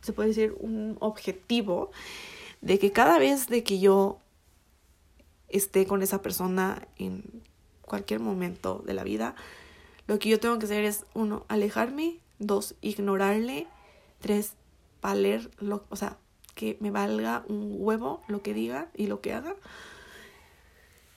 se 0.00 0.12
puede 0.12 0.30
decir 0.30 0.54
un 0.58 0.96
objetivo 1.00 1.90
de 2.62 2.78
que 2.78 2.92
cada 2.92 3.18
vez 3.18 3.48
de 3.48 3.62
que 3.62 3.78
yo 3.78 4.18
esté 5.48 5.86
con 5.86 6.02
esa 6.02 6.22
persona 6.22 6.88
en 6.96 7.42
cualquier 7.82 8.20
momento 8.20 8.82
de 8.86 8.94
la 8.94 9.04
vida, 9.04 9.34
lo 10.06 10.18
que 10.18 10.30
yo 10.30 10.40
tengo 10.40 10.58
que 10.58 10.64
hacer 10.64 10.84
es, 10.84 11.04
uno, 11.12 11.44
alejarme, 11.48 12.18
dos, 12.38 12.74
ignorarle, 12.80 13.66
tres, 14.20 14.54
valer, 15.02 15.50
lo, 15.58 15.84
o 15.90 15.96
sea, 15.96 16.16
que 16.54 16.76
me 16.80 16.90
valga 16.90 17.44
un 17.48 17.76
huevo 17.78 18.22
lo 18.28 18.42
que 18.42 18.54
diga 18.54 18.88
y 18.94 19.06
lo 19.06 19.20
que 19.20 19.32
haga. 19.32 19.56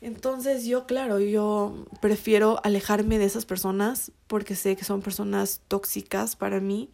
Entonces 0.01 0.65
yo, 0.65 0.85
claro, 0.85 1.19
yo 1.19 1.85
prefiero 2.01 2.59
alejarme 2.63 3.17
de 3.17 3.25
esas 3.25 3.45
personas 3.45 4.11
porque 4.27 4.55
sé 4.55 4.75
que 4.75 4.83
son 4.83 5.01
personas 5.01 5.61
tóxicas 5.67 6.35
para 6.35 6.59
mí. 6.59 6.89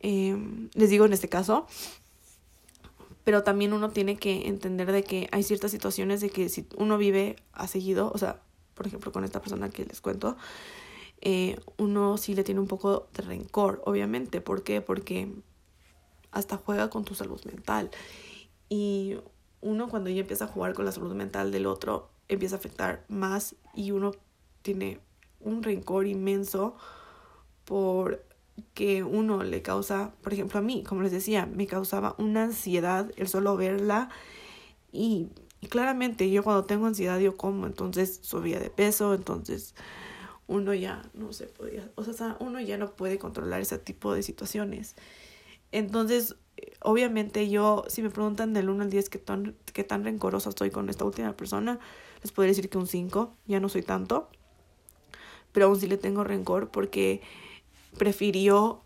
Em, 0.00 0.70
les 0.74 0.90
digo 0.90 1.04
en 1.04 1.12
este 1.12 1.28
caso, 1.28 1.66
pero 3.30 3.44
también 3.44 3.72
uno 3.72 3.90
tiene 3.90 4.16
que 4.16 4.48
entender 4.48 4.90
de 4.90 5.04
que 5.04 5.28
hay 5.30 5.44
ciertas 5.44 5.70
situaciones 5.70 6.20
de 6.20 6.30
que 6.30 6.48
si 6.48 6.66
uno 6.76 6.98
vive 6.98 7.36
a 7.52 7.68
seguido, 7.68 8.10
o 8.12 8.18
sea, 8.18 8.42
por 8.74 8.88
ejemplo 8.88 9.12
con 9.12 9.22
esta 9.22 9.40
persona 9.40 9.70
que 9.70 9.84
les 9.84 10.00
cuento, 10.00 10.36
eh, 11.20 11.60
uno 11.76 12.16
sí 12.16 12.34
le 12.34 12.42
tiene 12.42 12.60
un 12.60 12.66
poco 12.66 13.06
de 13.14 13.22
rencor, 13.22 13.82
obviamente. 13.86 14.40
¿Por 14.40 14.64
qué? 14.64 14.80
Porque 14.80 15.32
hasta 16.32 16.56
juega 16.56 16.90
con 16.90 17.04
tu 17.04 17.14
salud 17.14 17.40
mental. 17.44 17.92
Y 18.68 19.18
uno 19.60 19.88
cuando 19.88 20.10
ya 20.10 20.22
empieza 20.22 20.46
a 20.46 20.48
jugar 20.48 20.74
con 20.74 20.84
la 20.84 20.90
salud 20.90 21.14
mental 21.14 21.52
del 21.52 21.66
otro, 21.66 22.10
empieza 22.26 22.56
a 22.56 22.58
afectar 22.58 23.04
más 23.06 23.54
y 23.74 23.92
uno 23.92 24.10
tiene 24.62 24.98
un 25.38 25.62
rencor 25.62 26.08
inmenso 26.08 26.74
por 27.64 28.24
que 28.74 29.02
uno 29.02 29.42
le 29.42 29.62
causa, 29.62 30.12
por 30.22 30.32
ejemplo 30.32 30.58
a 30.58 30.62
mí, 30.62 30.82
como 30.84 31.02
les 31.02 31.12
decía, 31.12 31.46
me 31.46 31.66
causaba 31.66 32.14
una 32.18 32.44
ansiedad 32.44 33.10
el 33.16 33.28
solo 33.28 33.56
verla 33.56 34.08
y, 34.92 35.28
claramente 35.68 36.30
yo 36.30 36.42
cuando 36.42 36.64
tengo 36.64 36.86
ansiedad 36.86 37.18
yo 37.18 37.36
como, 37.36 37.66
entonces 37.66 38.20
subía 38.22 38.58
de 38.58 38.70
peso, 38.70 39.14
entonces 39.14 39.74
uno 40.46 40.74
ya 40.74 41.02
no 41.14 41.32
se 41.32 41.46
podía, 41.46 41.90
o 41.94 42.04
sea, 42.04 42.36
uno 42.40 42.60
ya 42.60 42.78
no 42.78 42.90
puede 42.92 43.18
controlar 43.18 43.60
ese 43.60 43.78
tipo 43.78 44.14
de 44.14 44.22
situaciones. 44.22 44.96
Entonces, 45.72 46.34
obviamente 46.82 47.48
yo, 47.48 47.84
si 47.88 48.02
me 48.02 48.10
preguntan 48.10 48.52
del 48.52 48.68
1 48.68 48.84
al 48.84 48.90
10 48.90 49.10
qué 49.10 49.18
tan, 49.18 49.54
qué 49.72 49.84
tan 49.84 50.02
rencorosa 50.02 50.48
estoy 50.48 50.70
con 50.70 50.88
esta 50.88 51.04
última 51.04 51.36
persona, 51.36 51.78
les 52.22 52.32
podría 52.32 52.50
decir 52.50 52.68
que 52.68 52.78
un 52.78 52.86
5, 52.86 53.36
ya 53.46 53.60
no 53.60 53.68
soy 53.68 53.82
tanto, 53.82 54.28
pero 55.52 55.66
aún 55.66 55.78
sí 55.78 55.86
le 55.86 55.96
tengo 55.96 56.24
rencor 56.24 56.70
porque 56.70 57.22
prefirió 57.96 58.82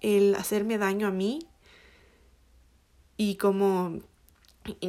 el 0.00 0.34
hacerme 0.34 0.78
daño 0.78 1.06
a 1.06 1.10
mí 1.10 1.40
y 3.16 3.36
como, 3.36 3.98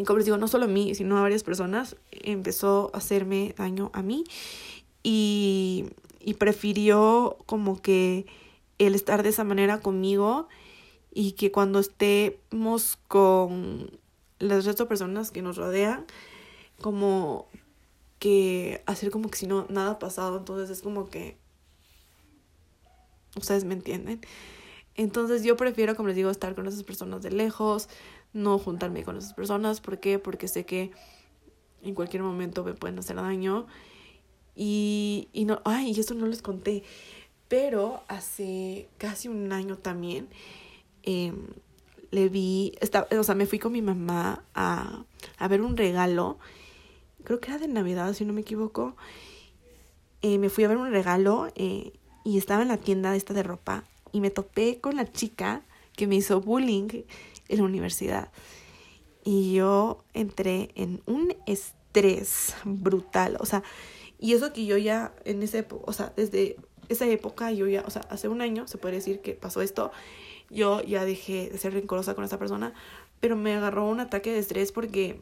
como 0.06 0.18
les 0.18 0.26
digo, 0.26 0.38
no 0.38 0.48
solo 0.48 0.66
a 0.66 0.70
mí, 0.70 0.96
sino 0.96 1.18
a 1.18 1.22
varias 1.22 1.44
personas, 1.44 1.98
empezó 2.12 2.92
a 2.94 2.98
hacerme 2.98 3.54
daño 3.58 3.92
a 3.94 4.02
mí 4.02 4.24
y, 5.04 5.88
y 6.20 6.36
prefirió 6.36 7.38
como 7.46 7.82
que 7.82 8.26
el 8.78 8.96
estar 8.96 9.24
de 9.24 9.30
esa 9.30 9.44
manera 9.44 9.80
conmigo 9.80 10.48
y 11.14 11.34
que 11.34 11.52
cuando 11.52 11.80
estemos 11.80 12.98
con 13.08 14.00
las 14.40 14.66
otras 14.66 14.88
personas 14.88 15.32
que 15.32 15.42
nos 15.42 15.58
rodean, 15.58 16.06
como 16.82 17.48
que 18.18 18.84
hacer 18.86 19.12
como 19.12 19.30
que 19.30 19.38
si 19.38 19.48
no 19.48 19.66
nada 19.70 19.92
ha 19.92 20.00
pasado, 20.00 20.38
entonces 20.38 20.70
es 20.70 20.82
como 20.82 21.10
que 21.10 21.38
ustedes 23.36 23.64
me 23.64 23.74
entienden. 23.74 24.22
Entonces 24.96 25.44
yo 25.44 25.56
prefiero, 25.56 25.96
como 25.96 26.08
les 26.10 26.18
digo, 26.18 26.30
estar 26.30 26.54
con 26.56 26.68
esas 26.68 26.84
personas 26.84 27.22
de 27.22 27.32
lejos, 27.32 27.88
no 28.34 28.60
juntarme 28.60 29.04
con 29.04 29.18
esas 29.18 29.34
personas, 29.34 29.82
¿por 29.82 30.00
qué? 30.00 30.20
Porque 30.20 30.48
sé 30.48 30.66
que 30.66 30.92
en 31.82 31.96
cualquier 31.96 32.24
momento 32.24 32.64
me 32.64 32.74
pueden 32.74 33.00
hacer 33.00 33.16
daño 33.16 33.68
y, 34.56 35.30
y 35.34 35.46
no, 35.46 35.62
ay, 35.64 35.92
eso 35.98 36.14
no 36.14 36.28
les 36.28 36.42
conté, 36.42 36.84
pero 37.48 38.04
hace 38.08 38.90
casi 38.98 39.28
un 39.28 39.52
año 39.52 39.78
también 39.78 40.28
eh, 41.04 41.34
le 42.12 42.30
vi, 42.30 42.74
esta, 42.82 43.08
o 43.18 43.24
sea, 43.24 43.36
me 43.36 43.46
fui 43.46 43.60
con 43.60 43.72
mi 43.72 43.82
mamá 43.82 44.44
a, 44.54 45.06
a 45.38 45.48
ver 45.48 45.62
un 45.62 45.78
regalo, 45.78 46.38
creo 47.24 47.40
que 47.40 47.50
era 47.50 47.60
de 47.60 47.68
Navidad, 47.68 48.14
si 48.14 48.26
no 48.26 48.34
me 48.34 48.42
equivoco. 48.42 48.96
Eh, 50.22 50.38
me 50.38 50.50
fui 50.50 50.64
a 50.64 50.68
ver 50.68 50.78
un 50.78 50.92
regalo 50.92 51.48
eh, 51.56 51.94
y 52.24 52.38
estaba 52.38 52.62
en 52.62 52.68
la 52.68 52.78
tienda 52.78 53.16
esta 53.16 53.34
de 53.34 53.44
ropa 53.44 53.84
y 54.12 54.22
me 54.22 54.30
topé 54.30 54.80
con 54.80 54.96
la 54.96 55.12
chica 55.12 55.64
que 55.96 56.08
me 56.08 56.16
hizo 56.16 56.42
bullying 56.42 57.04
en 57.50 57.58
la 57.58 57.64
universidad. 57.64 58.32
Y 59.24 59.54
yo 59.54 60.04
entré 60.14 60.72
en 60.76 61.02
un 61.06 61.36
estrés 61.46 62.56
brutal, 62.64 63.38
o 63.40 63.46
sea, 63.46 63.64
y 64.20 64.34
eso 64.34 64.54
que 64.54 64.66
yo 64.66 64.78
ya 64.78 65.14
en 65.26 65.44
esa 65.44 65.60
época, 65.60 65.84
o 65.88 65.94
sea, 65.94 66.14
desde 66.16 66.58
esa 66.90 67.08
época 67.08 67.52
yo 67.52 67.68
ya, 67.68 67.84
o 67.86 67.90
sea, 67.90 68.02
hace 68.10 68.28
un 68.28 68.42
año 68.42 68.68
se 68.68 68.78
puede 68.78 68.96
decir 68.96 69.22
que 69.22 69.34
pasó 69.34 69.62
esto 69.62 69.92
yo 70.52 70.82
ya 70.82 71.06
dejé 71.06 71.50
de 71.50 71.58
ser 71.58 71.74
rencorosa 71.74 72.14
con 72.14 72.24
esta 72.24 72.38
persona, 72.38 72.74
pero 73.20 73.36
me 73.36 73.56
agarró 73.56 73.88
un 73.88 74.00
ataque 74.00 74.32
de 74.32 74.40
estrés 74.40 74.72
porque 74.72 75.22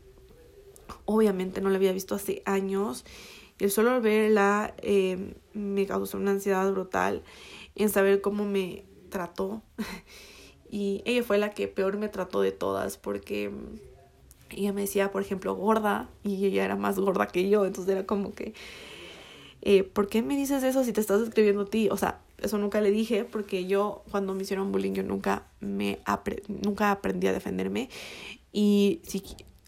obviamente 1.05 1.61
no 1.61 1.69
la 1.69 1.77
había 1.77 1.93
visto 1.93 2.15
hace 2.15 2.41
años. 2.45 3.05
El 3.59 3.71
solo 3.71 3.99
verla 4.01 4.73
eh, 4.81 5.33
me 5.53 5.85
causó 5.85 6.17
una 6.17 6.31
ansiedad 6.31 6.71
brutal 6.71 7.23
en 7.75 7.89
saber 7.89 8.21
cómo 8.21 8.45
me 8.45 8.85
trató. 9.09 9.61
y 10.69 11.01
ella 11.05 11.23
fue 11.23 11.37
la 11.37 11.51
que 11.51 11.67
peor 11.67 11.97
me 11.97 12.09
trató 12.09 12.41
de 12.41 12.51
todas 12.51 12.97
porque 12.97 13.51
ella 14.49 14.73
me 14.73 14.81
decía, 14.81 15.11
por 15.11 15.21
ejemplo, 15.21 15.55
gorda 15.55 16.09
y 16.23 16.45
ella 16.45 16.65
era 16.65 16.75
más 16.75 16.97
gorda 16.97 17.27
que 17.27 17.49
yo. 17.49 17.65
Entonces 17.65 17.91
era 17.91 18.05
como 18.05 18.33
que, 18.33 18.53
eh, 19.61 19.83
¿por 19.83 20.07
qué 20.07 20.21
me 20.21 20.37
dices 20.37 20.63
eso 20.63 20.83
si 20.83 20.93
te 20.93 21.01
estás 21.01 21.21
escribiendo 21.21 21.63
a 21.63 21.65
ti? 21.65 21.89
O 21.91 21.97
sea, 21.97 22.21
eso 22.37 22.57
nunca 22.57 22.79
le 22.79 22.91
dije 22.91 23.25
porque 23.25 23.65
yo 23.67 24.03
cuando 24.09 24.33
me 24.33 24.43
hicieron 24.43 24.71
bullying 24.71 24.93
yo 24.93 25.03
nunca 25.03 25.47
me 25.59 25.99
nunca 26.47 26.91
aprendí 26.91 27.27
a 27.27 27.33
defenderme 27.33 27.89
y 28.53 29.01
si 29.03 29.21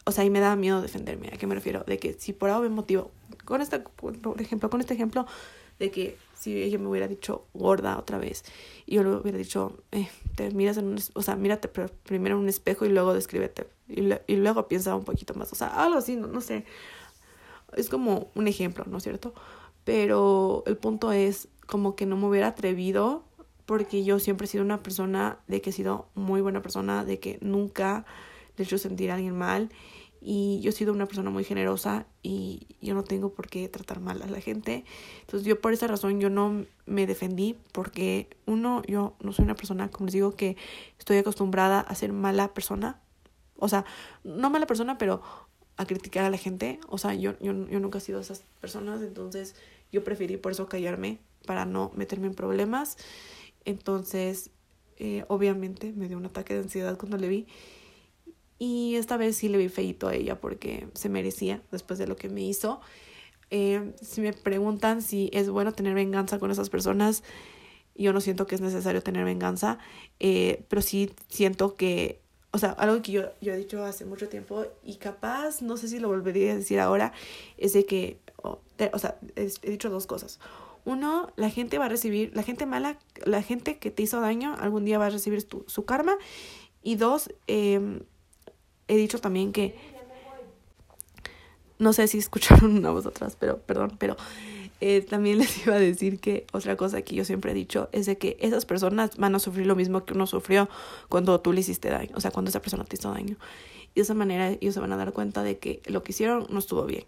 o 0.05 0.11
sea, 0.11 0.23
y 0.23 0.29
me 0.29 0.39
daba 0.39 0.55
miedo 0.55 0.81
defenderme. 0.81 1.29
¿A 1.33 1.37
qué 1.37 1.47
me 1.47 1.55
refiero? 1.55 1.83
De 1.85 1.99
que 1.99 2.13
si 2.13 2.33
por 2.33 2.49
algún 2.49 2.73
motivo, 2.73 3.11
con 3.51 3.61
este, 3.61 3.79
por 3.79 4.41
ejemplo, 4.41 4.69
con 4.69 4.79
este 4.79 4.93
ejemplo 4.93 5.27
de 5.77 5.91
que 5.91 6.17
si 6.35 6.63
ella 6.63 6.79
me 6.79 6.87
hubiera 6.87 7.09
dicho 7.09 7.45
gorda 7.53 7.97
otra 7.97 8.17
vez 8.17 8.45
y 8.85 8.95
yo 8.95 9.03
le 9.03 9.09
hubiera 9.09 9.37
dicho, 9.37 9.77
eh, 9.91 10.07
te 10.35 10.51
miras 10.51 10.77
en 10.77 10.87
un, 10.87 10.99
o 11.15 11.21
sea, 11.21 11.35
mírate 11.35 11.67
primero 11.67 12.37
en 12.37 12.43
un 12.43 12.49
espejo 12.49 12.85
y 12.85 12.89
luego 12.89 13.13
descríbete 13.13 13.67
y, 13.89 14.09
y 14.27 14.37
luego 14.37 14.69
piensa 14.69 14.95
un 14.95 15.03
poquito 15.03 15.33
más, 15.33 15.51
o 15.51 15.55
sea, 15.55 15.67
algo 15.67 15.97
así, 15.97 16.15
no, 16.15 16.27
no 16.27 16.39
sé. 16.39 16.63
Es 17.75 17.89
como 17.89 18.31
un 18.35 18.47
ejemplo, 18.47 18.85
¿no 18.87 18.97
es 18.97 19.03
cierto? 19.03 19.33
Pero 19.83 20.63
el 20.65 20.77
punto 20.77 21.11
es 21.11 21.49
como 21.65 21.97
que 21.97 22.05
no 22.05 22.15
me 22.15 22.27
hubiera 22.27 22.47
atrevido 22.47 23.23
porque 23.65 24.05
yo 24.05 24.19
siempre 24.19 24.45
he 24.45 24.47
sido 24.47 24.63
una 24.63 24.81
persona 24.81 25.39
de 25.47 25.61
que 25.61 25.71
he 25.71 25.73
sido 25.73 26.07
muy 26.15 26.39
buena 26.39 26.61
persona, 26.61 27.03
de 27.03 27.19
que 27.19 27.37
nunca 27.41 28.05
le 28.55 28.63
he 28.63 28.65
hecho 28.65 28.77
sentir 28.77 29.11
a 29.11 29.15
alguien 29.15 29.37
mal 29.37 29.69
y 30.23 30.59
yo 30.61 30.69
he 30.69 30.73
sido 30.73 30.93
una 30.93 31.07
persona 31.07 31.31
muy 31.31 31.43
generosa 31.43 32.05
y 32.21 32.67
yo 32.79 32.93
no 32.93 33.03
tengo 33.03 33.33
por 33.33 33.49
qué 33.49 33.67
tratar 33.67 33.99
mal 33.99 34.21
a 34.21 34.27
la 34.27 34.39
gente. 34.39 34.85
Entonces 35.21 35.47
yo 35.47 35.59
por 35.59 35.73
esa 35.73 35.87
razón 35.87 36.19
yo 36.19 36.29
no 36.29 36.65
me 36.85 37.07
defendí 37.07 37.57
porque 37.71 38.29
uno, 38.45 38.83
yo 38.87 39.15
no 39.19 39.33
soy 39.33 39.45
una 39.45 39.55
persona, 39.55 39.89
como 39.89 40.05
les 40.05 40.13
digo, 40.13 40.35
que 40.35 40.57
estoy 40.99 41.17
acostumbrada 41.17 41.79
a 41.79 41.95
ser 41.95 42.13
mala 42.13 42.53
persona. 42.53 43.01
O 43.57 43.67
sea, 43.67 43.83
no 44.23 44.51
mala 44.51 44.67
persona, 44.67 44.99
pero 44.99 45.23
a 45.77 45.85
criticar 45.85 46.23
a 46.23 46.29
la 46.29 46.37
gente. 46.37 46.79
O 46.87 46.99
sea, 46.99 47.15
yo, 47.15 47.37
yo, 47.39 47.67
yo 47.67 47.79
nunca 47.79 47.97
he 47.97 48.01
sido 48.01 48.19
esas 48.19 48.43
personas, 48.59 49.01
entonces 49.01 49.55
yo 49.91 50.03
preferí 50.03 50.37
por 50.37 50.51
eso 50.51 50.67
callarme 50.67 51.19
para 51.47 51.65
no 51.65 51.91
meterme 51.95 52.27
en 52.27 52.35
problemas. 52.35 52.97
Entonces, 53.65 54.51
eh, 54.97 55.25
obviamente 55.29 55.93
me 55.93 56.07
dio 56.07 56.17
un 56.17 56.27
ataque 56.27 56.53
de 56.53 56.59
ansiedad 56.59 56.95
cuando 56.95 57.17
le 57.17 57.27
vi. 57.27 57.47
Y 58.63 58.95
esta 58.95 59.17
vez 59.17 59.37
sí 59.37 59.49
le 59.49 59.57
vi 59.57 59.69
feito 59.69 60.07
a 60.07 60.13
ella 60.13 60.39
porque 60.39 60.87
se 60.93 61.09
merecía 61.09 61.63
después 61.71 61.97
de 61.97 62.05
lo 62.05 62.15
que 62.15 62.29
me 62.29 62.43
hizo. 62.43 62.79
Eh, 63.49 63.91
si 63.99 64.21
me 64.21 64.33
preguntan 64.33 65.01
si 65.01 65.31
es 65.33 65.49
bueno 65.49 65.71
tener 65.71 65.95
venganza 65.95 66.37
con 66.37 66.51
esas 66.51 66.69
personas, 66.69 67.23
yo 67.95 68.13
no 68.13 68.21
siento 68.21 68.45
que 68.45 68.53
es 68.53 68.61
necesario 68.61 69.01
tener 69.01 69.25
venganza, 69.25 69.79
eh, 70.19 70.63
pero 70.69 70.83
sí 70.83 71.09
siento 71.27 71.73
que, 71.73 72.21
o 72.51 72.59
sea, 72.59 72.73
algo 72.73 73.01
que 73.01 73.13
yo, 73.13 73.23
yo 73.41 73.51
he 73.51 73.57
dicho 73.57 73.83
hace 73.83 74.05
mucho 74.05 74.29
tiempo 74.29 74.63
y 74.83 74.97
capaz, 74.97 75.63
no 75.63 75.75
sé 75.75 75.87
si 75.87 75.97
lo 75.97 76.09
volvería 76.09 76.51
a 76.51 76.55
decir 76.55 76.79
ahora, 76.79 77.13
es 77.57 77.73
de 77.73 77.87
que, 77.87 78.19
o 78.43 78.59
sea, 78.99 79.17
he 79.37 79.71
dicho 79.71 79.89
dos 79.89 80.05
cosas. 80.05 80.39
Uno, 80.85 81.33
la 81.35 81.49
gente 81.49 81.79
va 81.79 81.85
a 81.85 81.89
recibir, 81.89 82.31
la 82.35 82.43
gente 82.43 82.67
mala, 82.67 82.99
la 83.25 83.41
gente 83.41 83.79
que 83.79 83.89
te 83.89 84.03
hizo 84.03 84.21
daño, 84.21 84.55
algún 84.59 84.85
día 84.85 84.99
va 84.99 85.07
a 85.07 85.09
recibir 85.09 85.41
su 85.65 85.85
karma. 85.85 86.15
Y 86.83 86.95
dos, 86.95 87.31
em, 87.45 88.01
he 88.91 88.97
dicho 88.97 89.19
también 89.19 89.53
que, 89.53 89.73
no 91.79 91.93
sé 91.93 92.07
si 92.07 92.17
escucharon 92.17 92.77
una 92.77 92.91
voz 92.91 93.05
atrás, 93.05 93.37
pero 93.39 93.57
perdón, 93.57 93.95
pero 93.97 94.17
eh, 94.81 95.01
también 95.01 95.37
les 95.37 95.65
iba 95.65 95.75
a 95.75 95.79
decir 95.79 96.19
que 96.19 96.45
otra 96.51 96.75
cosa 96.75 97.01
que 97.01 97.15
yo 97.15 97.23
siempre 97.23 97.51
he 97.51 97.53
dicho 97.53 97.89
es 97.93 98.05
de 98.05 98.17
que 98.17 98.37
esas 98.41 98.65
personas 98.65 99.15
van 99.17 99.33
a 99.33 99.39
sufrir 99.39 99.65
lo 99.65 99.75
mismo 99.75 100.05
que 100.05 100.13
uno 100.13 100.27
sufrió 100.27 100.69
cuando 101.07 101.39
tú 101.39 101.53
le 101.53 101.61
hiciste 101.61 101.89
daño, 101.89 102.11
o 102.15 102.19
sea, 102.19 102.31
cuando 102.31 102.49
esa 102.49 102.61
persona 102.61 102.83
te 102.83 102.97
hizo 102.97 103.11
daño. 103.11 103.37
Y 103.93 103.95
de 103.95 104.01
esa 104.01 104.13
manera 104.13 104.49
ellos 104.49 104.73
se 104.73 104.79
van 104.79 104.91
a 104.91 104.97
dar 104.97 105.13
cuenta 105.13 105.41
de 105.43 105.57
que 105.57 105.81
lo 105.85 106.03
que 106.03 106.11
hicieron 106.11 106.47
no 106.49 106.59
estuvo 106.59 106.85
bien. 106.85 107.05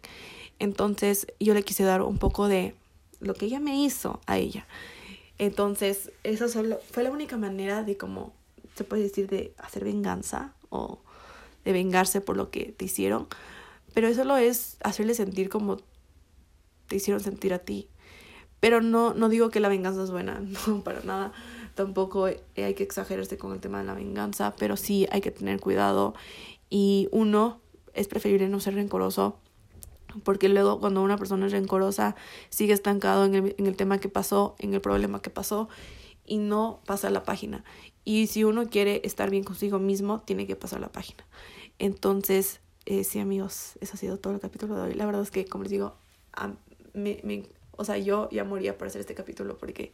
Entonces 0.59 1.27
yo 1.39 1.53
le 1.53 1.63
quise 1.63 1.83
dar 1.83 2.01
un 2.01 2.17
poco 2.17 2.47
de 2.47 2.75
lo 3.19 3.33
que 3.33 3.45
ella 3.45 3.59
me 3.59 3.83
hizo 3.83 4.21
a 4.25 4.37
ella. 4.37 4.65
Entonces, 5.37 6.11
eso 6.23 6.47
solo 6.47 6.79
fue 6.91 7.03
la 7.03 7.11
única 7.11 7.37
manera 7.37 7.83
de 7.83 7.97
como 7.97 8.33
se 8.75 8.83
puede 8.83 9.03
decir 9.03 9.27
de 9.27 9.53
hacer 9.57 9.83
venganza 9.83 10.53
o 10.69 10.99
de 11.63 11.73
vengarse 11.73 12.21
por 12.21 12.37
lo 12.37 12.49
que 12.49 12.73
te 12.77 12.85
hicieron, 12.85 13.27
pero 13.93 14.07
eso 14.07 14.23
lo 14.23 14.37
es 14.37 14.77
hacerle 14.83 15.13
sentir 15.13 15.49
como 15.49 15.77
te 16.87 16.95
hicieron 16.95 17.21
sentir 17.21 17.53
a 17.53 17.59
ti. 17.59 17.87
Pero 18.59 18.81
no 18.81 19.13
no 19.13 19.29
digo 19.29 19.49
que 19.49 19.59
la 19.59 19.69
venganza 19.69 20.03
es 20.03 20.11
buena, 20.11 20.41
no 20.67 20.83
para 20.83 21.01
nada. 21.03 21.31
Tampoco 21.75 22.25
hay 22.25 22.73
que 22.75 22.83
exagerarse 22.83 23.37
con 23.37 23.51
el 23.51 23.59
tema 23.59 23.79
de 23.79 23.85
la 23.85 23.95
venganza, 23.95 24.53
pero 24.57 24.77
sí 24.77 25.07
hay 25.11 25.21
que 25.21 25.31
tener 25.31 25.59
cuidado 25.59 26.13
y 26.69 27.07
uno 27.11 27.59
es 27.93 28.07
preferible 28.07 28.47
no 28.49 28.59
ser 28.59 28.75
rencoroso 28.75 29.37
porque 30.23 30.49
luego 30.49 30.79
cuando 30.79 31.01
una 31.01 31.17
persona 31.17 31.47
es 31.47 31.51
rencorosa 31.51 32.15
sigue 32.49 32.73
estancado 32.73 33.25
en 33.25 33.35
el, 33.35 33.55
en 33.57 33.67
el 33.67 33.75
tema 33.75 33.97
que 33.99 34.09
pasó, 34.09 34.55
en 34.59 34.73
el 34.73 34.81
problema 34.81 35.21
que 35.21 35.29
pasó 35.29 35.69
y 36.25 36.37
no 36.37 36.81
pasa 36.85 37.09
la 37.09 37.23
página. 37.23 37.63
Y 38.05 38.27
si 38.27 38.43
uno 38.43 38.69
quiere 38.69 39.01
estar 39.03 39.29
bien 39.29 39.43
consigo 39.43 39.79
mismo, 39.79 40.21
tiene 40.21 40.47
que 40.47 40.55
pasar 40.55 40.79
la 40.79 40.91
página. 40.91 41.25
Entonces, 41.79 42.59
eh, 42.85 43.03
sí 43.03 43.19
amigos, 43.19 43.73
eso 43.81 43.93
ha 43.93 43.97
sido 43.97 44.17
todo 44.17 44.33
el 44.33 44.39
capítulo 44.39 44.75
de 44.75 44.81
hoy. 44.81 44.93
La 44.93 45.05
verdad 45.05 45.21
es 45.21 45.31
que, 45.31 45.45
como 45.45 45.63
les 45.63 45.71
digo, 45.71 45.95
me, 46.93 47.19
me, 47.23 47.43
o 47.71 47.85
sea, 47.85 47.97
yo 47.97 48.29
ya 48.31 48.43
moría 48.43 48.77
por 48.77 48.87
hacer 48.87 49.01
este 49.01 49.15
capítulo 49.15 49.57
porque 49.57 49.91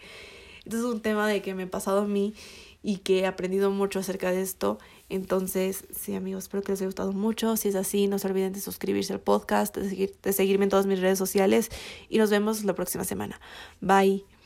Este 0.66 0.78
es 0.78 0.84
un 0.84 1.02
tema 1.02 1.28
de 1.28 1.42
que 1.42 1.54
me 1.56 1.64
ha 1.64 1.70
pasado 1.70 2.02
a 2.02 2.08
mí 2.08 2.34
y 2.82 2.98
que 2.98 3.20
he 3.20 3.26
aprendido 3.26 3.72
mucho 3.72 4.00
acerca 4.00 4.32
de 4.32 4.42
esto. 4.42 4.80
Entonces, 5.10 5.86
sí, 5.96 6.16
amigos, 6.16 6.46
espero 6.46 6.64
que 6.64 6.72
les 6.72 6.82
haya 6.82 6.88
gustado 6.88 7.12
mucho. 7.14 7.58
Si 7.58 7.70
es 7.70 7.76
así, 7.76 8.08
no 8.08 8.20
se 8.20 8.28
olviden 8.28 8.54
de 8.54 8.62
suscribirse 8.62 9.14
al 9.14 9.20
podcast, 9.20 9.76
de, 9.76 9.90
seguir, 9.90 10.16
de 10.22 10.34
seguirme 10.34 10.66
en 10.66 10.70
todas 10.70 10.86
mis 10.86 11.00
redes 11.00 11.18
sociales 11.18 11.70
y 12.10 12.18
nos 12.18 12.30
vemos 12.30 12.64
la 12.64 12.74
próxima 12.74 13.04
semana. 13.04 13.40
Bye. 13.82 14.39